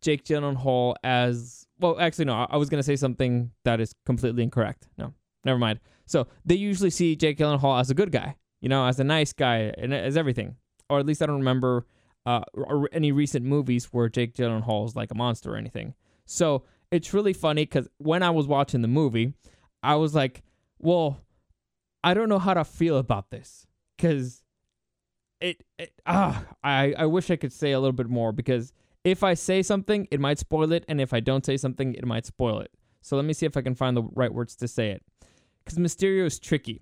Jake 0.00 0.24
Gyllenhaal 0.24 0.94
as 1.02 1.66
well. 1.78 1.98
Actually, 1.98 2.26
no. 2.26 2.46
I 2.48 2.56
was 2.56 2.68
gonna 2.68 2.82
say 2.82 2.96
something 2.96 3.50
that 3.64 3.80
is 3.80 3.94
completely 4.06 4.42
incorrect. 4.42 4.88
No, 4.98 5.12
never 5.44 5.58
mind. 5.58 5.80
So 6.10 6.26
they 6.44 6.56
usually 6.56 6.90
see 6.90 7.14
Jake 7.14 7.38
Gyllenhaal 7.38 7.80
as 7.80 7.88
a 7.88 7.94
good 7.94 8.10
guy, 8.10 8.34
you 8.60 8.68
know, 8.68 8.84
as 8.84 8.98
a 8.98 9.04
nice 9.04 9.32
guy, 9.32 9.72
and 9.78 9.94
as 9.94 10.16
everything. 10.16 10.56
Or 10.88 10.98
at 10.98 11.06
least 11.06 11.22
I 11.22 11.26
don't 11.26 11.38
remember 11.38 11.86
uh, 12.26 12.40
any 12.92 13.12
recent 13.12 13.44
movies 13.44 13.84
where 13.92 14.08
Jake 14.08 14.34
Gyllenhaal 14.34 14.86
is 14.86 14.96
like 14.96 15.12
a 15.12 15.14
monster 15.14 15.54
or 15.54 15.56
anything. 15.56 15.94
So 16.26 16.64
it's 16.90 17.14
really 17.14 17.32
funny 17.32 17.62
because 17.62 17.88
when 17.98 18.24
I 18.24 18.30
was 18.30 18.48
watching 18.48 18.82
the 18.82 18.88
movie, 18.88 19.34
I 19.84 19.94
was 19.94 20.12
like, 20.12 20.42
well, 20.80 21.20
I 22.02 22.12
don't 22.12 22.28
know 22.28 22.40
how 22.40 22.54
to 22.54 22.64
feel 22.64 22.96
about 22.96 23.30
this 23.30 23.68
because 23.96 24.42
it, 25.40 25.62
it 25.78 25.92
ah 26.06 26.44
I, 26.64 26.92
I 26.98 27.06
wish 27.06 27.30
I 27.30 27.36
could 27.36 27.52
say 27.52 27.70
a 27.70 27.78
little 27.78 27.92
bit 27.92 28.08
more 28.08 28.32
because 28.32 28.72
if 29.04 29.22
I 29.22 29.34
say 29.34 29.62
something, 29.62 30.08
it 30.10 30.18
might 30.18 30.40
spoil 30.40 30.72
it, 30.72 30.84
and 30.88 31.00
if 31.00 31.14
I 31.14 31.20
don't 31.20 31.46
say 31.46 31.56
something, 31.56 31.94
it 31.94 32.04
might 32.04 32.26
spoil 32.26 32.58
it. 32.58 32.72
So 33.00 33.14
let 33.14 33.24
me 33.24 33.32
see 33.32 33.46
if 33.46 33.56
I 33.56 33.62
can 33.62 33.76
find 33.76 33.96
the 33.96 34.02
right 34.02 34.34
words 34.34 34.56
to 34.56 34.66
say 34.66 34.90
it. 34.90 35.02
Because 35.70 35.94
Mysterio 35.94 36.24
is 36.24 36.40
tricky, 36.40 36.80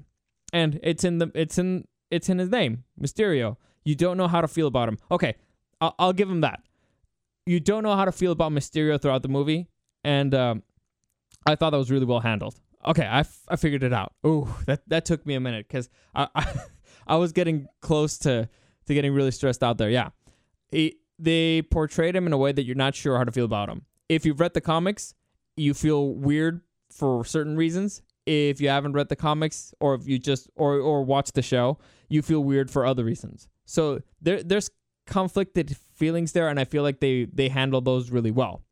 and 0.50 0.80
it's 0.82 1.04
in 1.04 1.18
the 1.18 1.30
it's 1.34 1.58
in 1.58 1.86
it's 2.10 2.30
in 2.30 2.38
his 2.38 2.48
name, 2.48 2.84
Mysterio. 2.98 3.56
You 3.84 3.94
don't 3.94 4.16
know 4.16 4.28
how 4.28 4.40
to 4.40 4.48
feel 4.48 4.66
about 4.66 4.88
him. 4.88 4.96
Okay, 5.10 5.34
I'll, 5.78 5.94
I'll 5.98 6.12
give 6.14 6.30
him 6.30 6.40
that. 6.40 6.62
You 7.44 7.60
don't 7.60 7.82
know 7.82 7.94
how 7.94 8.06
to 8.06 8.12
feel 8.12 8.32
about 8.32 8.52
Mysterio 8.52 9.00
throughout 9.00 9.22
the 9.22 9.28
movie, 9.28 9.68
and 10.04 10.34
um, 10.34 10.62
I 11.44 11.54
thought 11.54 11.70
that 11.70 11.76
was 11.76 11.90
really 11.90 12.06
well 12.06 12.20
handled. 12.20 12.54
Okay, 12.86 13.04
I, 13.04 13.20
f- 13.20 13.42
I 13.48 13.56
figured 13.56 13.82
it 13.82 13.92
out. 13.92 14.14
Ooh, 14.26 14.48
that 14.64 14.88
that 14.88 15.04
took 15.04 15.26
me 15.26 15.34
a 15.34 15.40
minute 15.40 15.66
because 15.68 15.90
I, 16.14 16.28
I 16.34 16.46
I 17.06 17.16
was 17.16 17.32
getting 17.32 17.66
close 17.82 18.16
to 18.18 18.48
to 18.86 18.94
getting 18.94 19.12
really 19.12 19.32
stressed 19.32 19.62
out 19.62 19.76
there. 19.76 19.90
Yeah, 19.90 20.10
he, 20.70 20.96
they 21.18 21.60
portrayed 21.60 22.16
him 22.16 22.26
in 22.26 22.32
a 22.32 22.38
way 22.38 22.52
that 22.52 22.64
you're 22.64 22.74
not 22.74 22.94
sure 22.94 23.18
how 23.18 23.24
to 23.24 23.32
feel 23.32 23.44
about 23.44 23.68
him. 23.68 23.82
If 24.08 24.24
you've 24.24 24.40
read 24.40 24.54
the 24.54 24.62
comics, 24.62 25.12
you 25.58 25.74
feel 25.74 26.14
weird 26.14 26.62
for 26.90 27.22
certain 27.26 27.54
reasons. 27.54 28.00
If 28.28 28.60
you 28.60 28.68
haven't 28.68 28.92
read 28.92 29.08
the 29.08 29.16
comics, 29.16 29.72
or 29.80 29.94
if 29.94 30.06
you 30.06 30.18
just 30.18 30.50
or 30.54 30.74
or 30.74 31.02
watch 31.02 31.32
the 31.32 31.42
show, 31.42 31.78
you 32.08 32.20
feel 32.22 32.44
weird 32.44 32.70
for 32.70 32.84
other 32.84 33.04
reasons. 33.04 33.48
So 33.64 34.02
there 34.20 34.42
there's 34.42 34.70
conflicted 35.06 35.76
feelings 35.94 36.32
there, 36.32 36.48
and 36.48 36.60
I 36.60 36.64
feel 36.64 36.82
like 36.82 37.00
they 37.00 37.24
they 37.24 37.48
handle 37.48 37.80
those 37.80 38.10
really 38.10 38.30
well. 38.30 38.62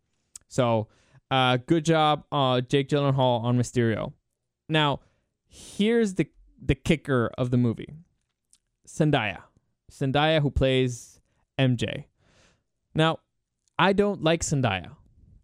So, 0.49 0.89
uh, 1.31 1.59
good 1.67 1.85
job, 1.85 2.25
uh, 2.31 2.61
Jake 2.61 2.89
Gyllenhaal 2.89 3.43
on 3.43 3.59
Mysterio. 3.59 4.13
Now, 4.69 5.01
here's 5.49 6.15
the 6.15 6.29
the 6.63 6.75
kicker 6.75 7.31
of 7.39 7.51
the 7.51 7.57
movie. 7.57 7.95
Zendaya, 8.87 9.43
Zendaya, 9.91 10.41
who 10.43 10.51
plays 10.51 11.19
MJ. 11.59 12.05
Now, 12.95 13.19
I 13.79 13.93
don't 13.93 14.23
like 14.23 14.43
Zendaya. 14.43 14.91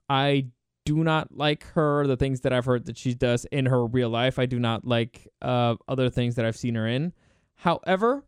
I 0.09 0.47
do 0.85 1.05
not 1.05 1.37
like 1.37 1.65
her. 1.73 2.07
The 2.07 2.17
things 2.17 2.41
that 2.41 2.53
I've 2.53 2.65
heard 2.65 2.87
that 2.87 2.97
she 2.97 3.15
does 3.15 3.45
in 3.47 3.67
her 3.67 3.87
real 3.87 4.09
life, 4.09 4.39
I 4.39 4.47
do 4.47 4.59
not 4.59 4.87
like 4.87 5.29
uh, 5.41 5.77
other 5.89 6.11
things 6.11 6.35
that 6.37 6.45
I've 6.45 6.57
seen 6.57 6.75
her 6.75 6.87
in. 6.87 7.13
However, 7.57 8.25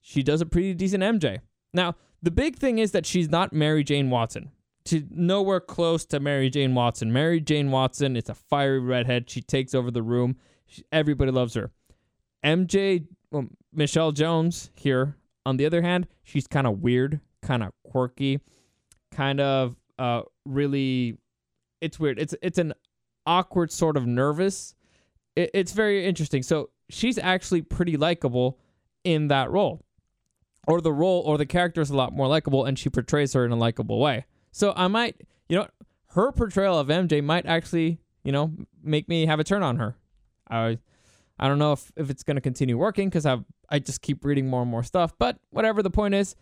she 0.00 0.22
does 0.22 0.40
a 0.40 0.46
pretty 0.46 0.74
decent 0.74 1.02
MJ. 1.02 1.40
Now, 1.72 1.96
the 2.22 2.30
big 2.30 2.56
thing 2.56 2.78
is 2.78 2.92
that 2.92 3.06
she's 3.06 3.28
not 3.28 3.52
Mary 3.52 3.84
Jane 3.84 4.10
Watson. 4.10 4.50
She's 4.84 5.04
nowhere 5.10 5.60
close 5.60 6.04
to 6.06 6.20
Mary 6.20 6.48
Jane 6.48 6.74
Watson. 6.74 7.12
Mary 7.12 7.40
Jane 7.40 7.70
Watson 7.70 8.16
is 8.16 8.28
a 8.28 8.34
fiery 8.34 8.78
redhead. 8.78 9.28
She 9.28 9.40
takes 9.40 9.74
over 9.74 9.90
the 9.90 10.02
room. 10.02 10.36
She, 10.66 10.84
everybody 10.92 11.32
loves 11.32 11.54
her. 11.54 11.72
MJ, 12.44 13.06
well, 13.32 13.48
Michelle 13.72 14.12
Jones 14.12 14.70
here, 14.76 15.16
on 15.44 15.56
the 15.56 15.66
other 15.66 15.82
hand, 15.82 16.06
she's 16.22 16.46
kind 16.46 16.66
of 16.66 16.80
weird, 16.80 17.20
kind 17.42 17.62
of 17.64 17.72
quirky, 17.84 18.40
kind 19.10 19.40
of 19.40 19.76
uh, 19.98 20.22
really. 20.44 21.18
It's 21.80 21.98
weird. 21.98 22.18
It's 22.18 22.34
it's 22.42 22.58
an 22.58 22.72
awkward 23.26 23.70
sort 23.70 23.96
of 23.96 24.06
nervous. 24.06 24.74
It, 25.34 25.50
it's 25.54 25.72
very 25.72 26.06
interesting. 26.06 26.42
So 26.42 26.70
she's 26.88 27.18
actually 27.18 27.62
pretty 27.62 27.96
likable 27.96 28.58
in 29.04 29.28
that 29.28 29.50
role 29.50 29.82
or 30.66 30.80
the 30.80 30.92
role 30.92 31.22
or 31.22 31.38
the 31.38 31.46
character 31.46 31.80
is 31.80 31.90
a 31.90 31.96
lot 31.96 32.12
more 32.12 32.26
likable 32.26 32.64
and 32.64 32.78
she 32.78 32.88
portrays 32.88 33.32
her 33.32 33.44
in 33.44 33.52
a 33.52 33.56
likable 33.56 34.00
way. 34.00 34.26
So 34.52 34.72
I 34.76 34.88
might, 34.88 35.20
you 35.48 35.56
know, 35.56 35.68
her 36.08 36.32
portrayal 36.32 36.78
of 36.78 36.88
MJ 36.88 37.22
might 37.22 37.46
actually, 37.46 37.98
you 38.24 38.32
know, 38.32 38.52
make 38.82 39.08
me 39.08 39.26
have 39.26 39.38
a 39.38 39.44
turn 39.44 39.62
on 39.62 39.76
her. 39.76 39.96
I 40.50 40.78
I 41.38 41.48
don't 41.48 41.58
know 41.58 41.72
if, 41.72 41.92
if 41.96 42.08
it's 42.08 42.22
going 42.22 42.36
to 42.36 42.40
continue 42.40 42.78
working 42.78 43.08
because 43.08 43.26
I 43.26 43.38
I 43.68 43.78
just 43.78 44.00
keep 44.00 44.24
reading 44.24 44.48
more 44.48 44.62
and 44.62 44.70
more 44.70 44.82
stuff, 44.82 45.12
but 45.18 45.38
whatever 45.50 45.82
the 45.82 45.90
point 45.90 46.14
is, 46.14 46.34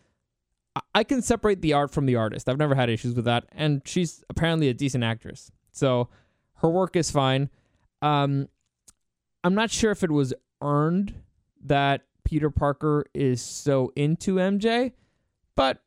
I, 0.95 1.05
can 1.05 1.23
separate 1.23 1.61
the 1.61 1.73
art 1.73 1.91
from 1.91 2.07
the 2.07 2.17
artist. 2.17 2.49
I've 2.49 2.59
never 2.59 2.75
had 2.75 2.89
issues 2.89 3.15
with 3.15 3.25
that 3.25 3.47
and 3.53 3.83
she's 3.85 4.23
apparently 4.31 4.69
a 4.69 4.75
decent 4.75 5.05
actress. 5.05 5.51
So 5.73 6.09
her 6.57 6.69
work 6.69 6.97
is 6.97 7.11
fine. 7.11 7.51
Um 8.03 8.49
I'm 9.43 9.55
not 9.55 9.71
sure 9.71 9.91
if 9.91 10.03
it 10.03 10.11
was 10.11 10.33
earned 10.63 11.15
that 11.65 12.03
Peter 12.25 12.51
Parker 12.51 13.05
is 13.13 13.43
so 13.43 13.93
into 13.95 14.37
MJ, 14.37 14.93
but 15.55 15.83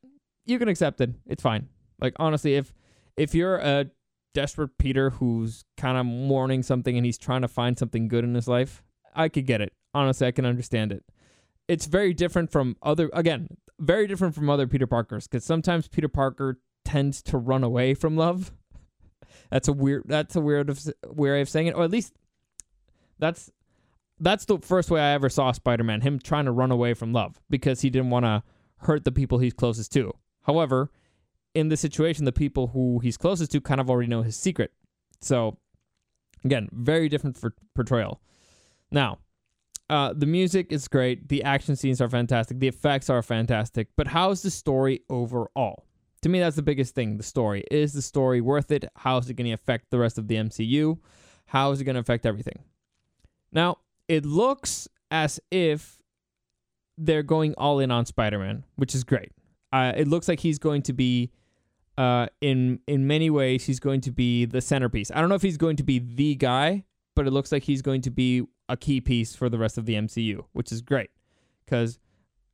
you 0.46 0.60
can 0.60 0.68
accept 0.68 1.02
it. 1.02 1.12
It's 1.26 1.42
fine. 1.42 1.68
Like 2.00 2.14
honestly, 2.20 2.56
if 2.56 2.74
if 3.18 3.34
you're 3.34 3.58
a 3.58 3.90
desperate 4.34 4.78
Peter 4.78 5.10
who's 5.10 5.66
kind 5.78 5.98
of 5.98 6.06
mourning 6.06 6.62
something 6.62 6.96
and 6.96 7.06
he's 7.06 7.18
trying 7.18 7.42
to 7.42 7.48
find 7.48 7.78
something 7.78 8.08
good 8.08 8.24
in 8.24 8.36
his 8.36 8.48
life, 8.48 8.84
I 9.16 9.30
could 9.30 9.48
get 9.48 9.62
it. 9.62 9.74
Honestly, 9.94 10.28
I 10.28 10.32
can 10.32 10.46
understand 10.46 10.92
it. 10.92 11.04
It's 11.68 11.86
very 11.86 12.14
different 12.14 12.52
from 12.52 12.76
other 12.82 13.10
again, 13.14 13.58
very 13.80 14.08
different 14.08 14.36
from 14.36 14.50
other 14.50 14.68
Peter 14.68 14.88
Parkers 14.88 15.28
cuz 15.28 15.44
sometimes 15.44 15.88
Peter 15.88 16.08
Parker 16.08 16.60
tends 16.86 17.22
to 17.24 17.38
run 17.38 17.64
away 17.64 17.94
from 17.94 18.16
love. 18.16 18.52
that's 19.52 19.68
a 19.68 19.74
weird 19.74 20.04
that's 20.06 20.36
a 20.36 20.42
weird 20.42 20.72
way 21.06 21.42
of 21.42 21.50
saying 21.50 21.68
it 21.68 21.76
or 21.76 21.84
at 21.84 21.92
least 21.92 22.14
that's 23.20 23.52
that's 24.20 24.46
the 24.46 24.60
first 24.60 24.90
way 24.90 25.00
I 25.00 25.12
ever 25.12 25.30
saw 25.30 25.52
Spider 25.52 25.84
Man, 25.84 26.02
him 26.02 26.20
trying 26.20 26.46
to 26.46 26.52
run 26.52 26.72
away 26.72 26.94
from 26.94 27.14
love 27.14 27.40
because 27.50 27.82
he 27.82 27.90
didn't 27.90 28.10
want 28.10 28.26
to 28.26 28.44
hurt 28.78 29.06
the 29.06 29.12
people 29.12 29.40
he's 29.40 29.54
closest 29.54 29.92
to. 29.94 30.14
However, 30.44 30.92
in 31.54 31.70
this 31.70 31.82
situation, 31.82 32.26
the 32.26 32.32
people 32.32 32.68
who 32.68 33.00
he's 33.00 33.18
closest 33.18 33.52
to 33.52 33.62
kind 33.62 33.82
of 33.82 33.90
already 33.90 34.08
know 34.08 34.22
his 34.22 34.36
secret. 34.36 34.72
So, 35.22 35.58
again, 36.44 36.70
very 36.72 37.10
different 37.10 37.38
for 37.38 37.56
portrayal. 37.76 38.22
Now, 38.92 39.20
uh, 39.90 40.14
the 40.14 40.26
music 40.26 40.68
is 40.72 40.88
great. 40.88 41.30
The 41.30 41.44
action 41.44 41.76
scenes 41.76 42.02
are 42.02 42.10
fantastic. 42.10 42.60
The 42.60 42.68
effects 42.68 43.10
are 43.10 43.22
fantastic. 43.22 43.88
But 43.96 44.08
how 44.08 44.32
is 44.32 44.42
the 44.42 44.52
story 44.52 45.02
overall? 45.10 45.86
To 46.24 46.30
me, 46.30 46.40
that's 46.40 46.56
the 46.56 46.62
biggest 46.62 46.94
thing. 46.94 47.18
The 47.18 47.24
story. 47.24 47.64
Is 47.72 47.94
the 47.94 48.02
story 48.02 48.42
worth 48.42 48.72
it? 48.72 48.86
How 48.96 49.18
is 49.18 49.30
it 49.30 49.36
going 49.36 49.48
to 49.48 49.54
affect 49.54 49.92
the 49.92 50.00
rest 50.00 50.18
of 50.18 50.28
the 50.28 50.36
MCU? 50.36 50.98
How 51.46 51.72
is 51.72 51.80
it 51.80 51.86
going 51.86 51.94
to 51.94 52.02
affect 52.02 52.26
everything? 52.26 52.60
Now, 53.52 53.78
it 54.10 54.26
looks 54.26 54.90
as 55.10 55.40
if 55.52 56.02
they're 56.98 57.24
going 57.24 57.54
all 57.58 57.80
in 57.80 57.92
on 57.92 58.06
Spider-Man, 58.06 58.64
which 58.76 58.94
is 58.94 59.04
great. 59.04 59.32
Uh, 59.72 59.94
it 59.96 60.08
looks 60.08 60.28
like 60.28 60.40
he's 60.40 60.60
going 60.60 60.82
to 60.82 60.94
be, 60.94 61.32
uh, 61.98 62.28
in 62.42 62.80
in 62.88 63.08
many 63.08 63.30
ways, 63.30 63.66
he's 63.66 63.80
going 63.80 64.02
to 64.02 64.12
be 64.12 64.46
the 64.46 64.62
centerpiece. 64.62 65.12
I 65.12 65.20
don't 65.20 65.30
know 65.30 65.36
if 65.36 65.42
he's 65.42 65.58
going 65.58 65.76
to 65.78 65.84
be 65.84 66.00
the 66.00 66.36
guy, 66.36 66.84
but 67.16 67.28
it 67.28 67.32
looks 67.32 67.52
like 67.52 67.64
he's 67.64 67.82
going 67.82 68.02
to 68.02 68.10
be 68.10 68.44
a 68.70 68.78
key 68.78 69.02
piece 69.02 69.36
for 69.36 69.50
the 69.50 69.58
rest 69.58 69.78
of 69.78 69.86
the 69.86 69.94
MCU, 69.96 70.46
which 70.54 70.72
is 70.72 70.82
great 70.82 71.10
because 71.66 72.00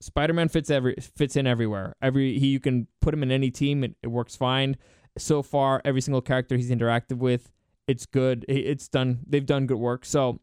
Spider-Man 0.02 0.50
fits 0.50 0.70
every 0.70 0.96
fits 1.16 1.36
in 1.36 1.48
everywhere. 1.48 1.96
Every 2.02 2.38
he 2.40 2.48
you 2.48 2.60
can 2.60 2.88
put 3.02 3.14
him 3.14 3.24
in 3.24 3.32
any 3.32 3.52
team, 3.52 3.84
it, 3.84 3.96
it 4.04 4.08
works 4.08 4.36
fine. 4.36 4.76
So 5.18 5.42
far, 5.44 5.82
every 5.86 6.02
single 6.02 6.22
character 6.22 6.56
he's 6.58 6.72
interacted 6.72 7.18
with, 7.18 7.52
it's 7.88 8.06
good. 8.06 8.46
It- 8.48 8.66
It's 8.66 8.88
done. 8.88 9.20
They've 9.28 9.46
done 9.46 9.68
good 9.68 9.78
work. 9.78 10.06
So 10.06 10.40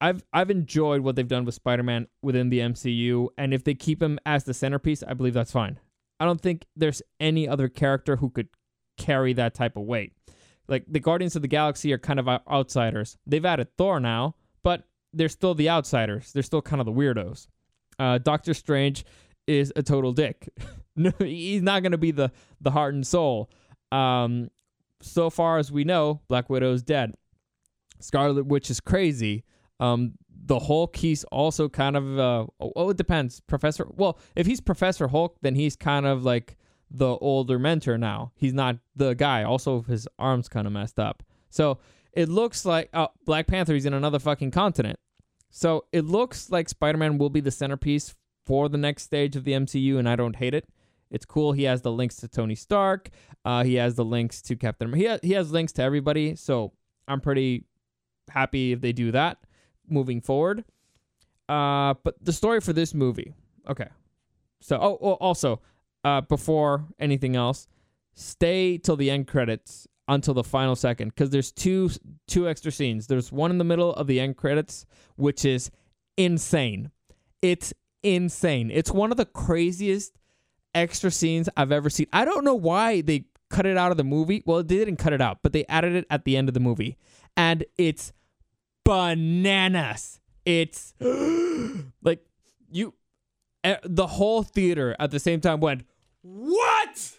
I've 0.00 0.24
I've 0.32 0.50
enjoyed 0.50 1.02
what 1.02 1.16
they've 1.16 1.28
done 1.28 1.44
with 1.44 1.54
Spider-Man 1.54 2.08
within 2.22 2.48
the 2.50 2.60
MCU, 2.60 3.28
and 3.38 3.52
if 3.54 3.62
they 3.64 3.74
keep 3.74 4.02
him 4.02 4.18
as 4.26 4.44
the 4.44 4.54
centerpiece, 4.54 5.02
I 5.02 5.14
believe 5.14 5.34
that's 5.34 5.52
fine. 5.52 5.78
I 6.18 6.24
don't 6.24 6.40
think 6.40 6.66
there's 6.76 7.02
any 7.20 7.48
other 7.48 7.68
character 7.68 8.16
who 8.16 8.30
could 8.30 8.48
carry 8.96 9.32
that 9.34 9.54
type 9.54 9.76
of 9.76 9.84
weight. 9.84 10.12
Like 10.68 10.84
the 10.88 11.00
Guardians 11.00 11.34
of 11.36 11.42
the 11.42 11.48
Galaxy 11.48 11.92
are 11.92 11.98
kind 11.98 12.18
of 12.20 12.28
outsiders. 12.28 13.16
They've 13.26 13.44
added 13.44 13.68
Thor 13.76 13.98
now, 14.00 14.36
but 14.62 14.84
they're 15.12 15.28
still 15.28 15.54
the 15.54 15.68
outsiders. 15.68 16.32
They're 16.32 16.42
still 16.42 16.62
kind 16.62 16.80
of 16.80 16.86
the 16.86 16.92
weirdos. 16.92 17.48
Uh, 17.98 18.18
Doctor 18.18 18.54
Strange 18.54 19.04
is 19.46 19.72
a 19.76 19.82
total 19.82 20.12
dick. 20.12 20.48
no, 20.96 21.12
he's 21.18 21.62
not 21.62 21.82
going 21.82 21.92
to 21.92 21.98
be 21.98 22.10
the 22.10 22.30
the 22.60 22.70
heart 22.70 22.94
and 22.94 23.06
soul. 23.06 23.50
Um, 23.90 24.50
so 25.02 25.30
far 25.30 25.58
as 25.58 25.70
we 25.70 25.84
know, 25.84 26.20
Black 26.28 26.48
Widow's 26.48 26.82
dead. 26.82 27.14
Scarlet 28.00 28.46
Witch 28.46 28.70
is 28.70 28.80
crazy. 28.80 29.44
Um, 29.80 30.12
the 30.44 30.58
Hulk, 30.58 30.96
he's 30.96 31.24
also 31.24 31.68
kind 31.68 31.96
of 31.96 32.18
uh, 32.18 32.46
oh, 32.60 32.90
it 32.90 32.96
depends. 32.96 33.40
Professor, 33.40 33.86
well, 33.90 34.18
if 34.34 34.46
he's 34.46 34.60
Professor 34.60 35.08
Hulk, 35.08 35.36
then 35.42 35.54
he's 35.54 35.76
kind 35.76 36.06
of 36.06 36.24
like 36.24 36.56
the 36.90 37.16
older 37.18 37.58
mentor 37.58 37.96
now. 37.98 38.32
He's 38.36 38.52
not 38.52 38.76
the 38.96 39.14
guy. 39.14 39.44
Also, 39.44 39.82
his 39.82 40.06
arms 40.18 40.48
kind 40.48 40.66
of 40.66 40.72
messed 40.72 40.98
up. 40.98 41.22
So 41.52 41.78
it 42.12 42.28
looks 42.28 42.64
like 42.64 42.88
oh, 42.94 43.08
Black 43.24 43.46
Panther. 43.46 43.74
is 43.74 43.86
in 43.86 43.94
another 43.94 44.18
fucking 44.18 44.50
continent. 44.50 44.98
So 45.50 45.84
it 45.92 46.04
looks 46.04 46.50
like 46.50 46.68
Spider 46.68 46.98
Man 46.98 47.18
will 47.18 47.30
be 47.30 47.40
the 47.40 47.50
centerpiece 47.50 48.14
for 48.46 48.68
the 48.68 48.78
next 48.78 49.04
stage 49.04 49.36
of 49.36 49.44
the 49.44 49.52
MCU, 49.52 49.98
and 49.98 50.08
I 50.08 50.16
don't 50.16 50.36
hate 50.36 50.54
it. 50.54 50.66
It's 51.10 51.26
cool. 51.26 51.52
He 51.52 51.64
has 51.64 51.82
the 51.82 51.92
links 51.92 52.16
to 52.16 52.28
Tony 52.28 52.54
Stark. 52.54 53.10
Uh, 53.44 53.62
he 53.64 53.74
has 53.74 53.96
the 53.96 54.04
links 54.04 54.40
to 54.42 54.56
Captain. 54.56 54.92
He 54.94 55.06
ha- 55.06 55.18
he 55.22 55.32
has 55.32 55.52
links 55.52 55.72
to 55.74 55.82
everybody. 55.82 56.34
So 56.36 56.72
I'm 57.06 57.20
pretty 57.20 57.66
happy 58.30 58.72
if 58.72 58.80
they 58.80 58.92
do 58.92 59.12
that 59.12 59.38
moving 59.86 60.22
forward. 60.22 60.64
Uh, 61.50 61.94
but 62.02 62.14
the 62.24 62.32
story 62.32 62.60
for 62.60 62.72
this 62.72 62.94
movie, 62.94 63.34
okay. 63.68 63.88
So 64.62 64.78
oh, 64.80 64.98
oh 65.02 65.12
also, 65.14 65.60
uh, 66.02 66.22
before 66.22 66.86
anything 66.98 67.36
else, 67.36 67.66
stay 68.14 68.78
till 68.78 68.96
the 68.96 69.10
end 69.10 69.26
credits 69.28 69.86
until 70.12 70.34
the 70.34 70.44
final 70.44 70.76
second 70.76 71.08
because 71.08 71.30
there's 71.30 71.50
two 71.50 71.90
two 72.26 72.48
extra 72.48 72.70
scenes. 72.70 73.06
There's 73.06 73.32
one 73.32 73.50
in 73.50 73.58
the 73.58 73.64
middle 73.64 73.92
of 73.94 74.06
the 74.06 74.20
end 74.20 74.36
credits, 74.36 74.86
which 75.16 75.44
is 75.44 75.70
insane. 76.16 76.90
It's 77.40 77.72
insane. 78.02 78.70
It's 78.70 78.90
one 78.90 79.10
of 79.10 79.16
the 79.16 79.24
craziest 79.24 80.18
extra 80.74 81.10
scenes 81.10 81.48
I've 81.56 81.72
ever 81.72 81.90
seen. 81.90 82.06
I 82.12 82.24
don't 82.24 82.44
know 82.44 82.54
why 82.54 83.00
they 83.00 83.24
cut 83.50 83.66
it 83.66 83.76
out 83.76 83.90
of 83.90 83.96
the 83.96 84.04
movie. 84.04 84.42
Well, 84.46 84.62
they 84.62 84.76
didn't 84.76 84.96
cut 84.96 85.12
it 85.12 85.20
out, 85.20 85.38
but 85.42 85.52
they 85.52 85.64
added 85.68 85.94
it 85.94 86.06
at 86.10 86.24
the 86.24 86.36
end 86.36 86.48
of 86.48 86.54
the 86.54 86.60
movie. 86.60 86.96
And 87.36 87.64
it's 87.78 88.12
bananas. 88.84 90.20
It's 90.44 90.94
like 92.02 92.24
you 92.70 92.94
the 93.84 94.06
whole 94.06 94.42
theater 94.42 94.94
at 94.98 95.10
the 95.10 95.20
same 95.20 95.40
time 95.40 95.60
went, 95.60 95.86
"What? 96.20 97.12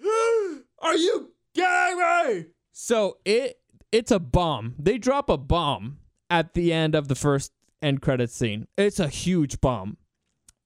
Are 0.82 0.96
you 0.96 1.29
kidding 1.54 1.98
me?" 1.98 2.46
So 2.72 3.18
it 3.24 3.60
it's 3.92 4.10
a 4.10 4.18
bomb. 4.18 4.74
They 4.78 4.98
drop 4.98 5.28
a 5.28 5.36
bomb 5.36 5.98
at 6.28 6.54
the 6.54 6.72
end 6.72 6.94
of 6.94 7.08
the 7.08 7.14
first 7.14 7.52
end 7.82 8.02
credit 8.02 8.30
scene. 8.30 8.66
It's 8.76 9.00
a 9.00 9.08
huge 9.08 9.60
bomb. 9.60 9.96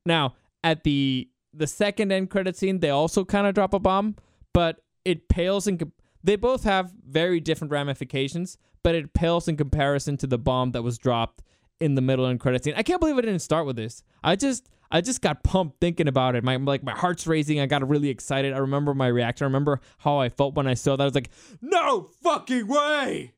Now, 0.06 0.34
at 0.62 0.84
the 0.84 1.28
the 1.52 1.66
second 1.66 2.12
end 2.12 2.30
credit 2.30 2.56
scene, 2.56 2.80
they 2.80 2.90
also 2.90 3.24
kind 3.24 3.46
of 3.46 3.54
drop 3.54 3.74
a 3.74 3.78
bomb, 3.78 4.16
but 4.52 4.80
it 5.04 5.28
pales 5.28 5.66
in. 5.66 5.78
Com- 5.78 5.92
they 6.22 6.36
both 6.36 6.64
have 6.64 6.92
very 7.06 7.38
different 7.38 7.70
ramifications, 7.70 8.56
but 8.82 8.94
it 8.94 9.12
pales 9.12 9.46
in 9.46 9.56
comparison 9.56 10.16
to 10.18 10.26
the 10.26 10.38
bomb 10.38 10.72
that 10.72 10.82
was 10.82 10.98
dropped 10.98 11.42
in 11.80 11.94
the 11.94 12.00
middle 12.00 12.26
end 12.26 12.40
credit 12.40 12.64
scene. 12.64 12.74
I 12.76 12.82
can't 12.82 13.00
believe 13.00 13.18
I 13.18 13.22
didn't 13.22 13.40
start 13.40 13.66
with 13.66 13.76
this. 13.76 14.02
I 14.22 14.36
just 14.36 14.68
I 14.90 15.00
just 15.00 15.20
got 15.20 15.42
pumped 15.42 15.80
thinking 15.80 16.08
about 16.08 16.36
it. 16.36 16.44
My 16.44 16.56
like 16.56 16.82
my 16.82 16.92
heart's 16.92 17.26
racing. 17.26 17.60
I 17.60 17.66
got 17.66 17.86
really 17.88 18.08
excited. 18.08 18.52
I 18.52 18.58
remember 18.58 18.94
my 18.94 19.08
reaction. 19.08 19.44
I 19.44 19.48
remember 19.48 19.80
how 19.98 20.18
I 20.18 20.28
felt 20.28 20.54
when 20.54 20.66
I 20.66 20.74
saw 20.74 20.96
that. 20.96 21.02
I 21.02 21.06
was 21.06 21.14
like, 21.14 21.30
"No 21.60 22.10
fucking 22.22 22.66
way!" 22.66 23.34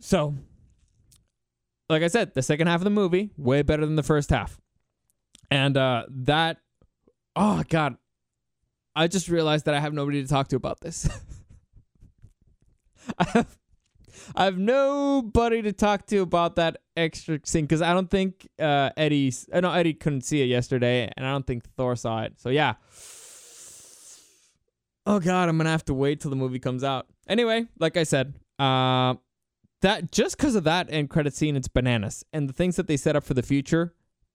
So, 0.00 0.34
like 1.88 2.02
I 2.02 2.08
said, 2.08 2.34
the 2.34 2.42
second 2.42 2.66
half 2.66 2.80
of 2.80 2.84
the 2.84 2.90
movie 2.90 3.30
way 3.36 3.62
better 3.62 3.84
than 3.84 3.96
the 3.96 4.02
first 4.02 4.30
half, 4.30 4.60
and 5.50 5.76
uh, 5.76 6.04
that, 6.08 6.58
oh 7.34 7.62
god, 7.68 7.96
I 8.94 9.08
just 9.08 9.28
realized 9.28 9.64
that 9.64 9.74
I 9.74 9.80
have 9.80 9.94
nobody 9.94 10.22
to 10.22 10.28
talk 10.28 10.48
to 10.48 10.56
about 10.56 10.80
this. 10.80 11.08
I 13.18 13.24
have, 13.24 13.58
I 14.34 14.44
have 14.44 14.58
nobody 14.58 15.62
to 15.62 15.72
talk 15.72 16.06
to 16.06 16.18
about 16.18 16.56
that 16.56 16.78
extra 16.96 17.40
scene 17.44 17.64
because 17.64 17.82
I 17.82 17.92
don't 17.92 18.10
think 18.10 18.48
uh, 18.58 18.90
Eddie's, 18.96 19.48
uh, 19.52 19.60
no, 19.60 19.72
Eddie 19.72 19.94
couldn't 19.94 20.22
see 20.22 20.42
it 20.42 20.46
yesterday, 20.46 21.10
and 21.16 21.26
I 21.26 21.30
don't 21.30 21.46
think 21.46 21.64
Thor 21.76 21.96
saw 21.96 22.22
it. 22.22 22.34
So 22.38 22.50
yeah. 22.50 22.74
Oh 25.06 25.20
god, 25.20 25.48
I'm 25.48 25.56
gonna 25.56 25.70
have 25.70 25.86
to 25.86 25.94
wait 25.94 26.20
till 26.20 26.30
the 26.30 26.36
movie 26.36 26.58
comes 26.58 26.84
out. 26.84 27.06
Anyway, 27.26 27.66
like 27.78 27.96
I 27.96 28.02
said, 28.02 28.34
uh, 28.58 29.14
that 29.80 30.12
just 30.12 30.36
because 30.36 30.54
of 30.54 30.64
that 30.64 30.88
end 30.90 31.08
credit 31.08 31.34
scene, 31.34 31.56
it's 31.56 31.68
bananas, 31.68 32.24
and 32.32 32.48
the 32.48 32.52
things 32.52 32.76
that 32.76 32.88
they 32.88 32.96
set 32.98 33.16
up 33.16 33.24
for 33.24 33.32
the 33.34 33.42
future, 33.42 33.94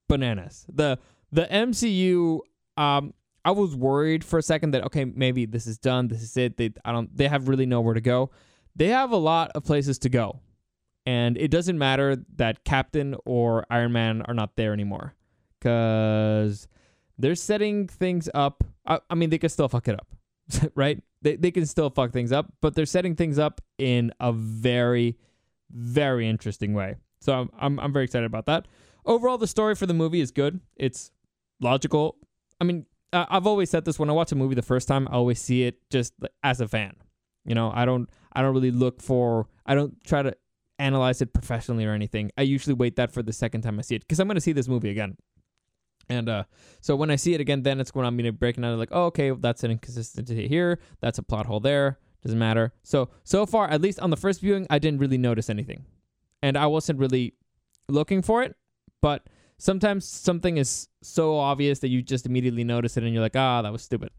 bananas. 0.10 0.66
The 0.74 0.98
the 1.32 1.46
MCU, 1.46 2.40
um, 2.78 3.14
I 3.46 3.52
was 3.52 3.76
worried 3.76 4.24
for 4.24 4.40
a 4.40 4.42
second 4.42 4.72
that 4.72 4.84
okay, 4.86 5.06
maybe 5.06 5.46
this 5.46 5.68
is 5.68 5.78
done, 5.78 6.08
this 6.08 6.24
is 6.24 6.38
it. 6.38 6.58
They 6.58 6.72
I 6.84 6.92
don't 6.92 7.16
they 7.16 7.28
have 7.28 7.50
really 7.50 7.68
nowhere 7.68 7.94
to 7.94 8.02
go. 8.02 8.32
They 8.76 8.88
have 8.88 9.12
a 9.12 9.18
lot 9.18 9.52
of 9.56 9.64
places 9.64 10.00
to 10.00 10.10
go. 10.10 10.40
And 11.06 11.38
it 11.38 11.52
doesn't 11.52 11.78
matter 11.78 12.18
that 12.38 12.64
Captain 12.64 13.16
or 13.26 13.66
Iron 13.70 13.92
Man 13.92 14.22
are 14.24 14.34
not 14.34 14.56
there 14.56 14.74
anymore. 14.74 15.14
Cause 15.62 16.68
they're 17.18 17.36
setting 17.36 17.88
things 17.88 18.30
up. 18.34 18.64
I, 18.86 19.00
I 19.10 19.16
mean 19.16 19.30
they 19.30 19.38
can 19.38 19.50
still 19.50 19.70
fuck 19.70 19.88
it 19.88 19.96
up. 19.96 20.08
right? 20.76 21.02
They 21.22 21.36
they 21.36 21.52
can 21.52 21.66
still 21.66 21.90
fuck 21.90 22.12
things 22.12 22.32
up, 22.32 22.52
but 22.62 22.76
they're 22.76 22.86
setting 22.86 23.16
things 23.16 23.40
up 23.40 23.62
in 23.78 24.12
a 24.20 24.34
very, 24.34 25.18
very 25.72 26.28
interesting 26.28 26.74
way. 26.74 26.96
So 27.22 27.34
I'm 27.34 27.50
I'm, 27.58 27.80
I'm 27.80 27.94
very 27.94 28.06
excited 28.06 28.26
about 28.26 28.46
that. 28.48 28.68
Overall, 29.06 29.38
the 29.38 29.48
story 29.48 29.76
for 29.76 29.86
the 29.86 29.94
movie 29.94 30.22
is 30.22 30.32
good. 30.32 30.60
It's 30.76 31.12
logical. 31.60 32.18
I 32.60 32.66
mean, 32.66 32.86
I've 33.12 33.48
always 33.48 33.70
said 33.70 33.86
this 33.86 34.00
when 34.00 34.10
I 34.10 34.14
watch 34.14 34.32
a 34.32 34.36
movie 34.36 34.56
the 34.56 34.62
first 34.62 34.88
time. 34.88 35.08
I 35.10 35.14
always 35.14 35.42
see 35.42 35.64
it 35.64 35.78
just 35.90 36.14
as 36.44 36.62
a 36.62 36.68
fan. 36.68 36.96
You 37.46 37.56
know, 37.56 37.72
I 37.74 37.86
don't 37.86 38.10
I 38.34 38.42
don't 38.42 38.54
really 38.54 38.72
look 38.72 39.02
for 39.02 39.48
I 39.66 39.76
don't 39.76 40.02
try 40.04 40.22
to 40.22 40.36
analyze 40.80 41.22
it 41.22 41.34
professionally 41.34 41.86
or 41.86 41.94
anything. 41.94 42.32
I 42.38 42.42
usually 42.42 42.74
wait 42.74 42.96
that 42.96 43.12
for 43.12 43.22
the 43.24 43.34
second 43.34 43.62
time 43.62 43.80
I 43.80 43.82
see 43.84 43.96
it 43.96 44.02
because 44.02 44.20
I'm 44.20 44.28
to 44.30 44.42
see 44.42 44.54
this 44.54 44.68
movie 44.68 44.90
again. 44.90 45.18
And 46.10 46.28
uh, 46.28 46.44
so 46.82 46.96
when 46.96 47.10
I 47.10 47.16
see 47.16 47.34
it 47.34 47.40
again, 47.42 47.64
then 47.64 47.80
it's 47.80 47.96
when 47.96 48.06
I'm 48.06 48.18
to 48.18 48.32
break 48.32 48.58
it 48.58 48.62
down 48.62 48.78
like, 48.78 48.90
oh, 48.92 49.06
okay, 49.06 49.32
that's 49.32 49.64
an 49.64 49.72
inconsistency 49.72 50.48
here. 50.48 50.80
That's 51.00 51.18
a 51.18 51.24
plot 51.24 51.46
hole 51.46 51.62
there. 51.62 52.00
Doesn't 52.24 52.40
matter. 52.40 52.74
So 52.84 53.10
so 53.24 53.46
far, 53.46 53.70
at 53.70 53.82
least 53.82 54.00
on 54.00 54.10
the 54.10 54.18
first 54.18 54.42
viewing, 54.42 54.66
I 54.70 54.80
didn't 54.80 55.00
really 55.00 55.18
notice 55.18 55.50
anything, 55.50 55.86
and 56.42 56.58
I 56.58 56.68
wasn't 56.68 57.00
really 57.00 57.34
looking 57.90 58.22
for 58.22 58.42
it. 58.44 58.56
But 59.02 59.28
sometimes 59.58 60.08
something 60.08 60.56
is 60.56 60.88
so 61.02 61.38
obvious 61.38 61.80
that 61.80 61.90
you 61.90 62.02
just 62.02 62.26
immediately 62.26 62.64
notice 62.64 62.96
it, 62.96 63.04
and 63.04 63.14
you're 63.14 63.22
like, 63.22 63.36
ah, 63.36 63.62
that 63.62 63.74
was 63.74 63.82
stupid. 63.82 64.10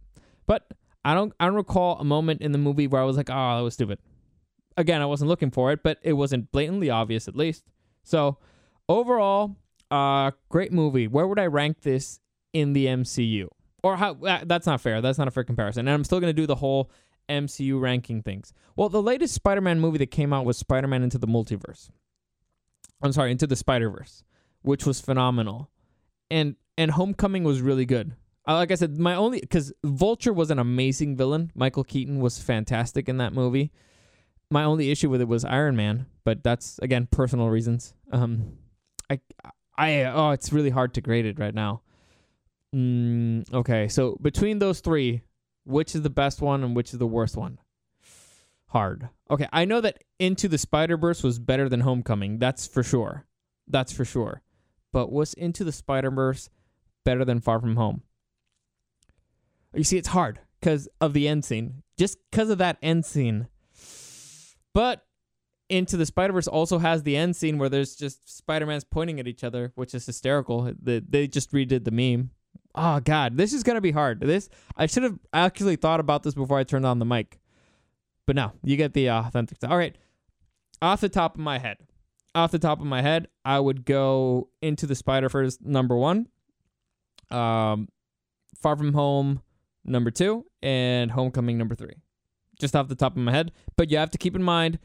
But 0.47 0.71
I 1.05 1.15
don't 1.15 1.33
I 1.39 1.47
don't 1.47 1.55
recall 1.55 1.99
a 1.99 2.05
moment 2.05 2.41
in 2.41 2.53
the 2.53 2.59
movie 2.59 2.87
where 2.87 3.01
I 3.01 3.05
was 3.05 3.17
like, 3.17 3.31
oh, 3.31 3.57
that 3.57 3.63
was 3.63 3.75
stupid. 3.75 3.99
Again, 4.77 5.01
I 5.01 5.07
wasn't 5.07 5.29
looking 5.29 5.51
for 5.51 5.71
it, 5.71 5.83
but 5.83 5.99
it 6.03 6.15
wasn't 6.15 6.51
blatantly 6.51 6.91
obvious 6.91 7.29
at 7.29 7.37
least. 7.37 7.65
So 8.03 8.39
overall, 8.89 9.57
uh, 9.91 10.33
great 10.49 10.73
movie. 10.73 11.07
Where 11.07 11.27
would 11.27 11.39
I 11.39 11.47
rank 11.47 11.83
this 11.83 12.21
in 12.53 12.73
the 12.73 12.87
MCU? 12.87 13.49
Or 13.83 13.97
how? 13.97 14.15
Uh, 14.15 14.41
that's 14.45 14.67
not 14.67 14.81
fair. 14.81 15.01
That's 15.01 15.19
not 15.19 15.29
a 15.29 15.31
fair 15.31 15.45
comparison. 15.45 15.87
And 15.87 15.95
I'm 15.95 16.05
still 16.05 16.21
gonna 16.21 16.33
do 16.33 16.47
the 16.47 16.57
whole 16.57 16.91
MCU 17.29 17.81
ranking 17.81 18.23
things. 18.23 18.53
Well, 18.77 18.89
the 18.89 19.03
latest 19.03 19.35
Spider-Man 19.35 19.81
movie 19.81 19.99
that 19.99 20.11
came 20.11 20.33
out 20.33 20.45
was 20.45 20.59
Spider-Man 20.59 21.03
Into 21.03 21.19
the 21.19 21.27
Multiverse. 21.27 21.91
I'm 23.03 23.13
sorry, 23.13 23.31
Into 23.31 23.47
the 23.47 23.57
Spider-Verse, 23.57 24.25
which 24.63 24.87
was 24.87 25.01
phenomenal, 25.01 25.71
and 26.31 26.57
and 26.77 26.91
Homecoming 26.93 27.45
was 27.45 27.61
really 27.61 27.87
good. 27.87 28.15
Like 28.47 28.71
I 28.71 28.75
said, 28.75 28.99
my 28.99 29.15
only 29.15 29.41
because 29.41 29.73
Vulture 29.85 30.33
was 30.33 30.51
an 30.51 30.59
amazing 30.59 31.17
villain. 31.17 31.51
Michael 31.55 31.85
Keaton 31.85 32.21
was 32.21 32.39
fantastic 32.39 33.09
in 33.09 33.17
that 33.19 33.33
movie. 33.33 33.73
My 34.51 34.65
only 34.65 34.91
issue 34.91 35.09
with 35.09 35.23
it 35.23 35.29
was 35.29 35.45
Iron 35.45 35.77
Man, 35.77 36.07
but 36.25 36.43
that's 36.43 36.79
again 36.81 37.09
personal 37.11 37.49
reasons. 37.49 37.95
Um, 38.13 38.59
I 39.09 39.21
I 39.77 40.05
oh, 40.05 40.31
it's 40.31 40.53
really 40.53 40.71
hard 40.71 40.93
to 40.95 41.01
grade 41.01 41.25
it 41.25 41.39
right 41.39 41.55
now. 41.55 41.83
Mm, 42.75 43.53
okay, 43.55 43.89
so 43.89 44.19
between 44.21 44.59
those 44.59 44.81
three, 44.81 45.23
which 45.65 45.95
is 45.95 46.03
the 46.03 46.11
best 46.11 46.43
one 46.43 46.63
and 46.63 46.77
which 46.77 46.93
is 46.93 46.99
the 46.99 47.07
worst 47.07 47.37
one? 47.37 47.59
Hard. 48.67 49.09
Okay, 49.31 49.49
I 49.53 49.65
know 49.65 49.81
that 49.81 50.03
Into 50.19 50.49
the 50.49 50.59
Spider 50.59 50.97
Verse 50.97 51.23
was 51.23 51.39
better 51.39 51.69
than 51.69 51.81
Homecoming. 51.81 52.39
That's 52.41 52.67
for 52.67 52.83
sure. 52.83 53.25
That's 53.69 53.93
for 53.93 54.05
sure. 54.05 54.43
But 54.93 55.13
was 55.13 55.33
Into 55.35 55.65
the 55.65 55.73
Spider 55.73 56.11
Verse 56.11 56.51
better 57.05 57.25
than 57.25 57.41
Far 57.41 57.61
From 57.61 57.77
Home? 57.77 58.03
You 59.75 59.85
see, 59.85 59.99
it's 59.99 60.09
hard 60.09 60.41
because 60.61 60.89
of 61.01 61.13
the 61.13 61.29
end 61.29 61.45
scene. 61.45 61.83
Just 61.99 62.19
because 62.31 62.51
of 62.51 62.59
that 62.59 62.79
end 62.83 63.05
scene. 63.05 63.49
But 64.73 65.05
Into 65.69 65.97
the 65.97 66.07
Spider 66.07 66.33
Verse 66.33 66.49
also 66.49 66.79
has 66.79 67.03
the 67.03 67.17
end 67.17 67.37
scene 67.37 67.59
where 67.59 67.69
there's 67.69 67.95
just 67.95 68.37
Spider 68.37 68.67
Man's 68.67 68.85
pointing 68.85 69.21
at 69.21 69.29
each 69.29 69.45
other, 69.45 69.73
which 69.77 69.95
is 69.95 70.07
hysterical. 70.07 70.73
They, 70.81 71.01
they 71.01 71.27
just 71.27 71.53
redid 71.53 71.85
the 71.85 71.91
meme. 71.91 72.31
Oh 72.75 73.01
God, 73.01 73.37
this 73.37 73.53
is 73.53 73.63
gonna 73.63 73.81
be 73.81 73.93
hard. 73.93 74.21
This 74.21 74.49
I 74.77 74.87
should 74.87 75.05
have 75.05 75.19
actually 75.33 75.77
thought 75.77 76.01
about 76.01 76.25
this 76.25 76.35
before 76.35 76.59
I 76.59 76.65
turned 76.65 76.85
on 76.85 76.99
the 76.99 77.05
mic. 77.05 77.39
But 78.27 78.37
no, 78.37 78.53
you 78.63 78.77
get 78.77 78.95
the 78.95 79.11
authentic. 79.11 79.59
All 79.63 79.77
right, 79.77 79.97
off 80.83 81.01
the 81.01 81.09
top 81.09 81.35
of 81.35 81.41
my 81.41 81.59
head, 81.59 81.79
off 82.35 82.51
the 82.51 82.59
top 82.59 82.81
of 82.81 82.87
my 82.87 83.01
head, 83.01 83.29
I 83.45 83.61
would 83.61 83.85
go 83.85 84.49
into 84.61 84.87
the 84.87 84.97
Spider 84.97 85.29
Verse 85.29 85.59
number 85.61 85.97
one. 85.97 86.29
Um, 87.31 87.89
Far 88.61 88.77
From 88.77 88.93
Home 88.95 89.41
number 89.85 90.11
two, 90.11 90.47
and 90.63 91.11
Homecoming 91.11 91.59
number 91.59 91.75
three. 91.75 91.95
Just 92.59 92.77
off 92.77 92.89
the 92.89 92.95
top 92.95 93.13
of 93.13 93.19
my 93.19 93.33
head. 93.33 93.53
But 93.77 93.91
you 93.91 93.99
have 93.99 94.11
to 94.11 94.19
keep 94.19 94.37
in 94.37 94.43
mind, 94.43 94.79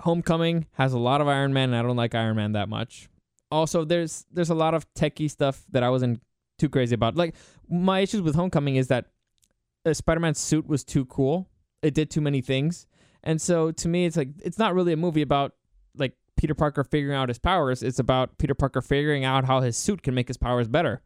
Homecoming 0.00 0.66
has 0.72 0.92
a 0.92 0.98
lot 0.98 1.20
of 1.20 1.28
Iron 1.28 1.52
Man, 1.52 1.70
and 1.70 1.76
I 1.76 1.82
don't 1.82 1.96
like 1.96 2.14
Iron 2.14 2.36
Man 2.36 2.52
that 2.52 2.68
much. 2.68 3.08
Also, 3.50 3.84
there's 3.84 4.26
there's 4.32 4.50
a 4.50 4.54
lot 4.54 4.74
of 4.74 4.92
techie 4.94 5.30
stuff 5.30 5.64
that 5.70 5.82
I 5.82 5.90
wasn't 5.90 6.20
too 6.58 6.68
crazy 6.68 6.94
about. 6.94 7.16
Like 7.16 7.34
my 7.68 8.00
issues 8.00 8.22
with 8.22 8.34
Homecoming 8.34 8.76
is 8.76 8.88
that 8.88 9.06
uh, 9.84 9.92
Spider-Man's 9.92 10.38
suit 10.38 10.66
was 10.66 10.84
too 10.84 11.04
cool. 11.04 11.48
It 11.82 11.94
did 11.94 12.10
too 12.10 12.20
many 12.20 12.40
things. 12.40 12.86
And 13.22 13.40
so 13.40 13.70
to 13.72 13.88
me 13.88 14.06
it's 14.06 14.16
like 14.16 14.28
it's 14.42 14.58
not 14.58 14.74
really 14.74 14.92
a 14.92 14.96
movie 14.96 15.22
about 15.22 15.52
like 15.96 16.14
Peter 16.36 16.54
Parker 16.54 16.84
figuring 16.84 17.16
out 17.16 17.28
his 17.28 17.38
powers. 17.38 17.82
It's 17.82 17.98
about 17.98 18.38
Peter 18.38 18.54
Parker 18.54 18.82
figuring 18.82 19.24
out 19.24 19.44
how 19.44 19.60
his 19.60 19.76
suit 19.76 20.02
can 20.02 20.14
make 20.14 20.28
his 20.28 20.36
powers 20.36 20.68
better. 20.68 21.02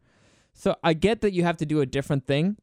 So 0.53 0.75
I 0.83 0.93
get 0.93 1.21
that 1.21 1.33
you 1.33 1.43
have 1.43 1.57
to 1.57 1.65
do 1.65 1.81
a 1.81 1.85
different 1.85 2.25
thing. 2.25 2.57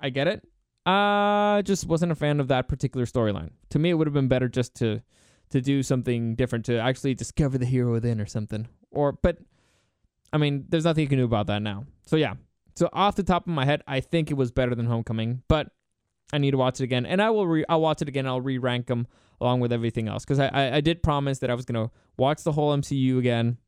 I 0.00 0.10
get 0.10 0.28
it. 0.28 0.46
I 0.86 1.58
uh, 1.58 1.62
just 1.62 1.86
wasn't 1.86 2.12
a 2.12 2.14
fan 2.14 2.40
of 2.40 2.48
that 2.48 2.68
particular 2.68 3.06
storyline. 3.06 3.50
To 3.70 3.78
me 3.78 3.90
it 3.90 3.94
would 3.94 4.06
have 4.06 4.14
been 4.14 4.28
better 4.28 4.48
just 4.48 4.74
to 4.76 5.02
to 5.50 5.60
do 5.60 5.82
something 5.82 6.34
different 6.34 6.64
to 6.66 6.78
actually 6.78 7.14
discover 7.14 7.58
the 7.58 7.66
hero 7.66 7.92
within 7.92 8.20
or 8.20 8.26
something. 8.26 8.68
Or 8.90 9.12
but 9.12 9.38
I 10.32 10.36
mean, 10.36 10.66
there's 10.68 10.84
nothing 10.84 11.02
you 11.02 11.08
can 11.08 11.18
do 11.18 11.24
about 11.24 11.46
that 11.46 11.62
now. 11.62 11.86
So 12.06 12.16
yeah. 12.16 12.34
So 12.74 12.88
off 12.92 13.14
the 13.14 13.22
top 13.22 13.46
of 13.46 13.52
my 13.52 13.64
head, 13.64 13.82
I 13.86 14.00
think 14.00 14.30
it 14.30 14.34
was 14.34 14.50
better 14.50 14.74
than 14.74 14.86
Homecoming, 14.86 15.42
but 15.48 15.68
I 16.32 16.38
need 16.38 16.50
to 16.50 16.56
watch 16.56 16.80
it 16.80 16.84
again, 16.84 17.06
and 17.06 17.22
I 17.22 17.30
will. 17.30 17.46
Re- 17.46 17.64
I'll 17.68 17.80
watch 17.80 18.02
it 18.02 18.08
again. 18.08 18.26
I'll 18.26 18.40
re-rank 18.40 18.86
them 18.86 19.06
along 19.40 19.60
with 19.60 19.72
everything 19.72 20.08
else 20.08 20.24
because 20.24 20.40
I, 20.40 20.48
I 20.48 20.76
I 20.76 20.80
did 20.80 21.02
promise 21.02 21.38
that 21.38 21.50
I 21.50 21.54
was 21.54 21.64
gonna 21.64 21.90
watch 22.16 22.42
the 22.42 22.50
whole 22.50 22.76
MCU 22.76 23.18
again, 23.18 23.58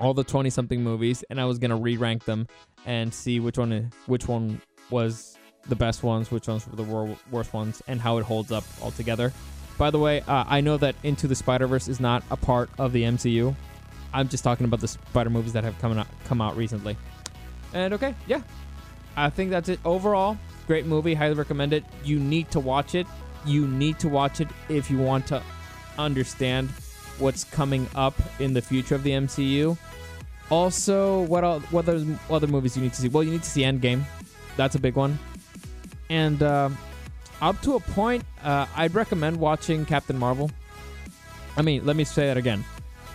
all 0.00 0.14
the 0.14 0.24
twenty 0.24 0.50
something 0.50 0.82
movies, 0.82 1.22
and 1.30 1.40
I 1.40 1.44
was 1.44 1.60
gonna 1.60 1.76
re-rank 1.76 2.24
them 2.24 2.48
and 2.84 3.14
see 3.14 3.38
which 3.38 3.58
one 3.58 3.92
which 4.06 4.26
one 4.26 4.60
was 4.90 5.38
the 5.66 5.76
best 5.76 6.02
ones, 6.02 6.30
which 6.30 6.48
ones 6.48 6.66
were 6.66 6.76
the 6.76 7.16
worst 7.30 7.52
ones, 7.52 7.82
and 7.86 8.00
how 8.00 8.18
it 8.18 8.24
holds 8.24 8.52
up 8.52 8.64
altogether. 8.82 9.32
By 9.76 9.90
the 9.90 9.98
way, 9.98 10.20
uh, 10.20 10.44
I 10.46 10.60
know 10.60 10.76
that 10.76 10.94
Into 11.02 11.26
the 11.26 11.34
Spider 11.34 11.66
Verse 11.66 11.88
is 11.88 12.00
not 12.00 12.22
a 12.30 12.36
part 12.36 12.70
of 12.78 12.92
the 12.92 13.02
MCU. 13.02 13.54
I'm 14.12 14.28
just 14.28 14.44
talking 14.44 14.64
about 14.64 14.80
the 14.80 14.88
Spider 14.88 15.30
movies 15.30 15.52
that 15.54 15.64
have 15.64 15.78
come 15.80 15.98
out 15.98 16.06
come 16.24 16.40
out 16.40 16.56
recently. 16.56 16.96
And 17.72 17.92
okay, 17.94 18.14
yeah, 18.26 18.42
I 19.16 19.30
think 19.30 19.50
that's 19.50 19.68
it. 19.68 19.80
Overall, 19.84 20.38
great 20.66 20.86
movie. 20.86 21.14
Highly 21.14 21.34
recommend 21.34 21.72
it. 21.72 21.84
You 22.04 22.20
need 22.20 22.50
to 22.52 22.60
watch 22.60 22.94
it. 22.94 23.06
You 23.44 23.66
need 23.66 23.98
to 23.98 24.08
watch 24.08 24.40
it 24.40 24.48
if 24.68 24.90
you 24.90 24.98
want 24.98 25.26
to 25.28 25.42
understand 25.98 26.68
what's 27.18 27.44
coming 27.44 27.88
up 27.94 28.14
in 28.38 28.54
the 28.54 28.62
future 28.62 28.94
of 28.94 29.02
the 29.02 29.10
MCU. 29.10 29.76
Also, 30.50 31.22
what 31.22 31.42
all, 31.42 31.60
what 31.60 31.88
other 31.88 32.04
other 32.30 32.46
movies 32.46 32.76
you 32.76 32.82
need 32.82 32.92
to 32.92 33.00
see? 33.00 33.08
Well, 33.08 33.24
you 33.24 33.32
need 33.32 33.42
to 33.42 33.50
see 33.50 33.62
Endgame. 33.62 34.04
That's 34.56 34.76
a 34.76 34.78
big 34.78 34.94
one. 34.94 35.18
And 36.14 36.44
uh, 36.44 36.70
up 37.42 37.60
to 37.62 37.74
a 37.74 37.80
point, 37.80 38.24
uh, 38.44 38.66
I'd 38.76 38.94
recommend 38.94 39.36
watching 39.36 39.84
Captain 39.84 40.16
Marvel. 40.16 40.48
I 41.56 41.62
mean, 41.62 41.84
let 41.84 41.96
me 41.96 42.04
say 42.04 42.28
that 42.28 42.36
again. 42.36 42.64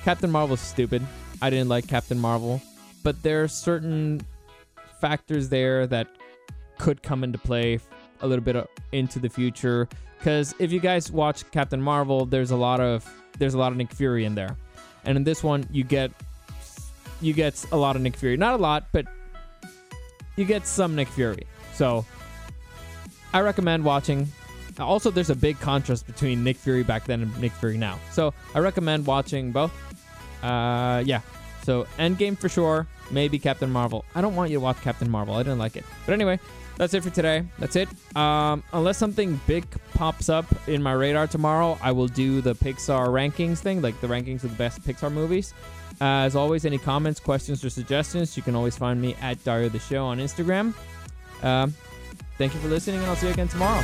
Captain 0.04 0.30
Marvel's 0.30 0.60
stupid. 0.60 1.02
I 1.42 1.50
didn't 1.50 1.70
like 1.70 1.88
Captain 1.88 2.20
Marvel, 2.20 2.62
but 3.02 3.24
there 3.24 3.42
are 3.42 3.48
certain 3.48 4.20
factors 5.00 5.48
there 5.48 5.88
that 5.88 6.08
could 6.78 7.02
come 7.02 7.24
into 7.24 7.38
play 7.38 7.80
a 8.20 8.28
little 8.28 8.44
bit 8.44 8.70
into 8.92 9.18
the 9.18 9.30
future. 9.30 9.88
Because 10.18 10.54
if 10.60 10.74
you 10.74 10.82
guys 10.82 11.10
watch 11.10 11.50
Captain 11.52 11.82
Marvel, 11.82 12.26
there's 12.26 12.52
a 12.52 12.58
lot 12.58 12.82
of 12.82 13.10
there's 13.38 13.54
a 13.54 13.58
lot 13.58 13.72
of 13.72 13.78
Nick 13.78 13.94
Fury 13.94 14.26
in 14.26 14.36
there, 14.36 14.58
and 15.06 15.16
in 15.16 15.24
this 15.24 15.42
one 15.42 15.66
you 15.72 15.86
get 15.86 16.12
you 17.22 17.32
get 17.32 17.66
a 17.72 17.78
lot 17.78 17.96
of 17.96 18.02
Nick 18.02 18.18
Fury. 18.18 18.36
Not 18.36 18.56
a 18.56 18.62
lot, 18.62 18.88
but 18.92 19.06
you 20.36 20.44
get 20.44 20.68
some 20.68 20.98
Nick 20.98 21.08
Fury. 21.08 21.48
So 21.74 22.04
I 23.34 23.42
recommend 23.42 23.84
watching. 23.84 24.28
Also, 24.80 25.12
there's 25.12 25.30
a 25.30 25.36
big 25.36 25.60
contrast 25.60 26.08
between 26.08 26.44
Nick 26.44 26.58
Fury 26.58 26.84
back 26.84 27.06
then 27.06 27.22
and 27.22 27.40
Nick 27.40 27.52
Fury 27.54 27.78
now. 27.78 28.00
So 28.12 28.34
I 28.56 28.60
recommend 28.60 29.06
watching 29.06 29.52
both. 29.52 29.74
Uh, 30.42 31.04
yeah. 31.06 31.22
So 31.64 31.86
Endgame 31.98 32.38
for 32.38 32.50
sure. 32.50 32.88
Maybe 33.12 33.40
Captain 33.40 33.70
Marvel. 33.70 34.06
I 34.16 34.22
don't 34.22 34.36
want 34.36 34.52
you 34.52 34.58
to 34.58 34.62
watch 34.62 34.82
Captain 34.82 35.10
Marvel. 35.10 35.36
I 35.36 35.44
didn't 35.44 35.60
like 35.60 35.76
it. 35.76 35.84
But 36.06 36.14
anyway, 36.14 36.40
that's 36.78 36.94
it 36.94 37.04
for 37.04 37.10
today. 37.10 37.44
That's 37.58 37.76
it. 37.76 37.90
Um, 38.16 38.64
unless 38.72 38.98
something 38.98 39.40
big 39.48 39.66
pops 39.94 40.30
up 40.30 40.46
in 40.68 40.82
my 40.82 40.94
radar 40.94 41.28
tomorrow, 41.28 41.78
I 41.82 41.92
will 41.92 42.08
do 42.08 42.40
the 42.40 42.56
Pixar 42.56 43.08
rankings 43.08 43.58
thing, 43.58 43.82
like 43.82 44.00
the 44.00 44.08
rankings 44.08 44.44
of 44.44 44.52
the 44.52 44.58
best 44.58 44.82
Pixar 44.84 45.12
movies. 45.12 45.54
Uh, 46.00 46.24
as 46.24 46.36
always, 46.36 46.66
any 46.66 46.78
comments, 46.78 47.20
questions, 47.20 47.66
or 47.66 47.70
suggestions, 47.70 48.38
you 48.38 48.44
can 48.44 48.56
always 48.56 48.78
find 48.78 49.02
me 49.02 49.16
at 49.22 49.44
Dario 49.44 49.68
the 49.68 49.80
Show 49.80 50.06
on 50.06 50.20
Instagram. 50.20 50.74
Um, 51.44 51.74
thank 52.40 52.56
you 52.56 52.60
for 52.62 52.70
listening, 52.70 53.02
and 53.02 53.06
I'll 53.06 53.16
see 53.16 53.28
you 53.28 53.34
again 53.34 53.50
tomorrow. 53.50 53.84